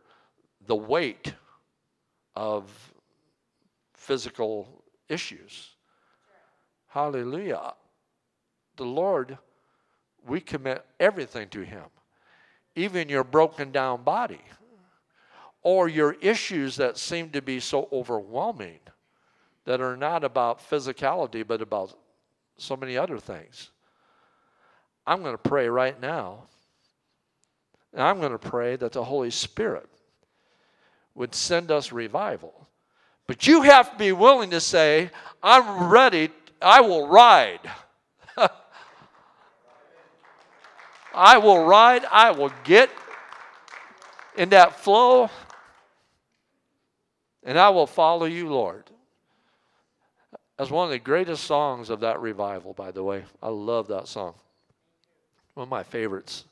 [0.67, 1.35] the weight
[2.37, 2.71] of
[3.93, 5.71] physical issues.
[6.87, 7.75] Hallelujah.
[8.77, 9.39] The Lord,
[10.27, 11.85] we commit everything to Him,
[12.77, 14.41] even your broken down body
[15.63, 18.79] or your issues that seem to be so overwhelming
[19.65, 21.99] that are not about physicality but about
[22.57, 23.71] so many other things.
[25.07, 26.45] I'm going to pray right now.
[27.93, 29.89] And I'm going to pray that the Holy Spirit
[31.15, 32.67] would send us revival.
[33.27, 35.11] But you have to be willing to say,
[35.43, 36.31] I'm ready,
[36.61, 37.61] I will ride.
[41.15, 42.91] I will ride, I will get
[44.37, 45.31] in that flow,
[47.45, 48.91] and I will follow you, Lord.
[50.59, 53.25] That's one of the greatest songs of that revival, by the way.
[53.43, 54.35] I love that song.
[55.55, 56.45] One of my favorites.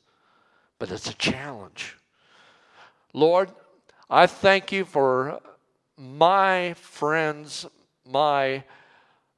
[0.79, 1.95] But it's a challenge.
[3.13, 3.51] Lord,
[4.09, 5.39] I thank you for
[5.97, 7.65] my friends,
[8.09, 8.63] my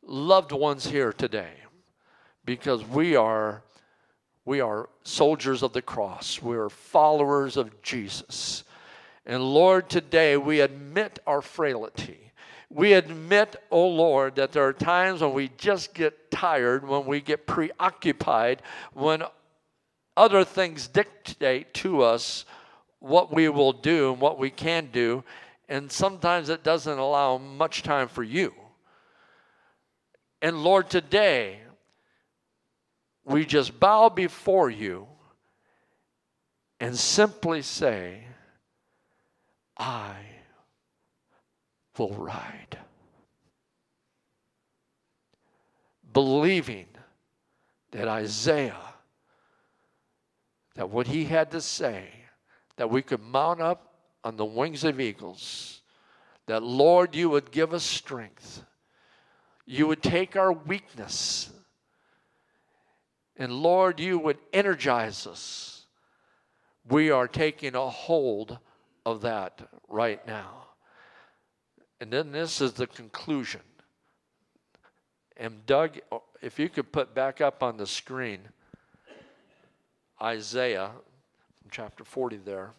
[0.01, 1.53] loved ones here today
[2.45, 3.63] because we are
[4.45, 6.39] we are soldiers of the cross.
[6.39, 8.63] We are followers of Jesus.
[9.25, 12.31] And Lord, today we admit our frailty.
[12.69, 17.21] We admit, oh Lord, that there are times when we just get tired, when we
[17.21, 18.61] get preoccupied,
[18.93, 19.23] when
[20.17, 22.45] other things dictate to us
[22.99, 25.23] what we will do and what we can do.
[25.67, 28.53] And sometimes it doesn't allow much time for you.
[30.41, 31.59] And Lord, today,
[33.25, 35.07] we just bow before you
[36.79, 38.23] and simply say,
[39.77, 40.15] I
[41.97, 42.77] will ride.
[46.13, 46.85] Believing
[47.91, 48.94] that Isaiah,
[50.75, 52.09] that what he had to say,
[52.77, 55.81] that we could mount up on the wings of eagles,
[56.47, 58.63] that Lord, you would give us strength.
[59.65, 61.49] You would take our weakness,
[63.37, 65.85] and Lord, you would energize us.
[66.87, 68.59] We are taking a hold
[69.05, 70.67] of that right now.
[71.99, 73.61] And then this is the conclusion.
[75.37, 75.99] And Doug,
[76.41, 78.41] if you could put back up on the screen
[80.21, 80.91] Isaiah
[81.71, 82.71] chapter 40 there.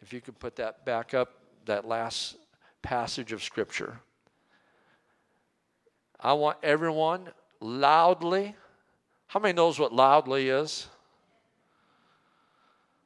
[0.00, 1.32] If you could put that back up,
[1.66, 2.36] that last
[2.82, 4.00] passage of Scripture.
[6.18, 7.28] I want everyone
[7.60, 8.54] loudly.
[9.26, 10.88] How many knows what loudly is?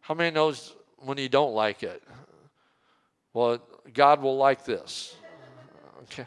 [0.01, 2.03] How many knows when you don't like it?
[3.33, 3.59] Well,
[3.93, 5.17] God will like this.
[6.05, 6.27] Okay.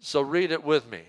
[0.00, 1.02] So read it with me.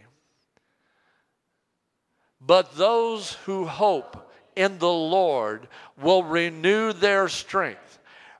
[2.39, 5.67] But those who hope in the Lord
[6.01, 7.99] will renew their strength.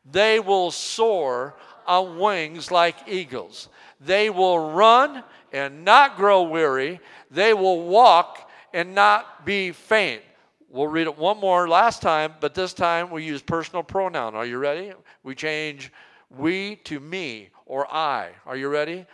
[0.09, 1.55] They will soar
[1.86, 3.70] on wings like eagles.
[3.99, 6.99] They will run and not grow weary.
[7.30, 10.22] They will walk and not be faint.
[10.70, 14.36] We'll read it one more last time, but this time we use personal pronoun.
[14.36, 14.93] Are you ready?
[15.22, 15.91] We change
[16.30, 18.30] we to me or I.
[18.45, 19.05] Are you ready?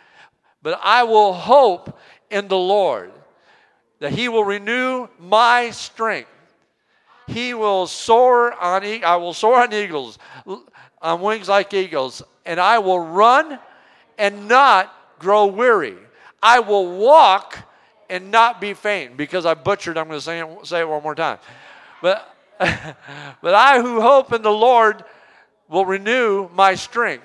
[0.62, 1.98] But I will hope
[2.30, 3.12] in the Lord
[3.98, 6.30] that He will renew my strength.
[7.28, 8.84] He will soar on.
[8.84, 10.18] E- I will soar on eagles,
[11.00, 13.58] on wings like eagles, and I will run
[14.16, 15.96] and not grow weary.
[16.42, 17.58] I will walk
[18.08, 19.16] and not be faint.
[19.16, 21.38] Because I butchered, I'm going to say it, say it one more time.
[22.00, 25.04] But, but I who hope in the Lord
[25.68, 27.24] will renew my strength.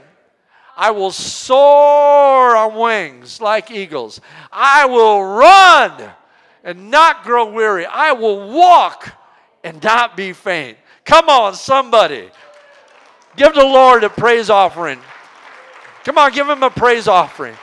[0.75, 4.19] I will soar on wings like eagles.
[4.51, 6.11] I will run
[6.63, 7.85] and not grow weary.
[7.85, 9.11] I will walk
[9.63, 10.77] and not be faint.
[11.05, 12.29] Come on, somebody.
[13.35, 14.99] Give the Lord a praise offering.
[16.03, 17.55] Come on, give him a praise offering.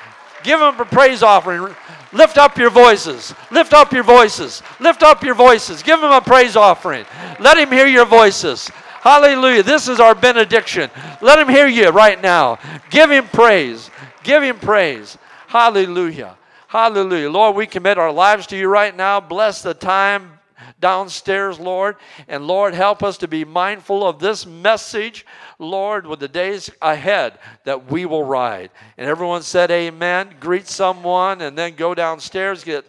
[0.42, 1.74] Give him a praise offering.
[2.12, 3.34] Lift up your voices.
[3.51, 4.62] Lift up your voices.
[4.80, 5.82] Lift up your voices.
[5.82, 7.05] Give him a praise offering.
[7.38, 8.68] Let him hear your voices.
[9.01, 9.62] Hallelujah.
[9.62, 10.90] This is our benediction.
[11.20, 12.59] Let him hear you right now.
[12.90, 13.90] Give him praise.
[14.22, 15.18] Give him praise.
[15.46, 16.36] Hallelujah.
[16.68, 17.30] Hallelujah.
[17.30, 19.20] Lord, we commit our lives to you right now.
[19.20, 20.39] Bless the time
[20.81, 21.97] downstairs, Lord.
[22.26, 25.26] And Lord, help us to be mindful of this message,
[25.59, 28.70] Lord, with the days ahead that we will ride.
[28.99, 30.35] And everyone said, Amen.
[30.41, 32.85] Greet someone and then go downstairs, get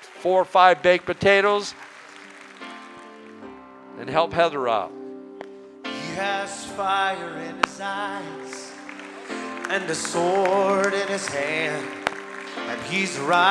[0.00, 1.74] four or five baked potatoes,
[3.98, 4.92] and help Heather out.
[5.84, 8.72] He has fire in his eyes
[9.72, 11.86] and a sword in his hand,
[12.56, 13.42] and he's right.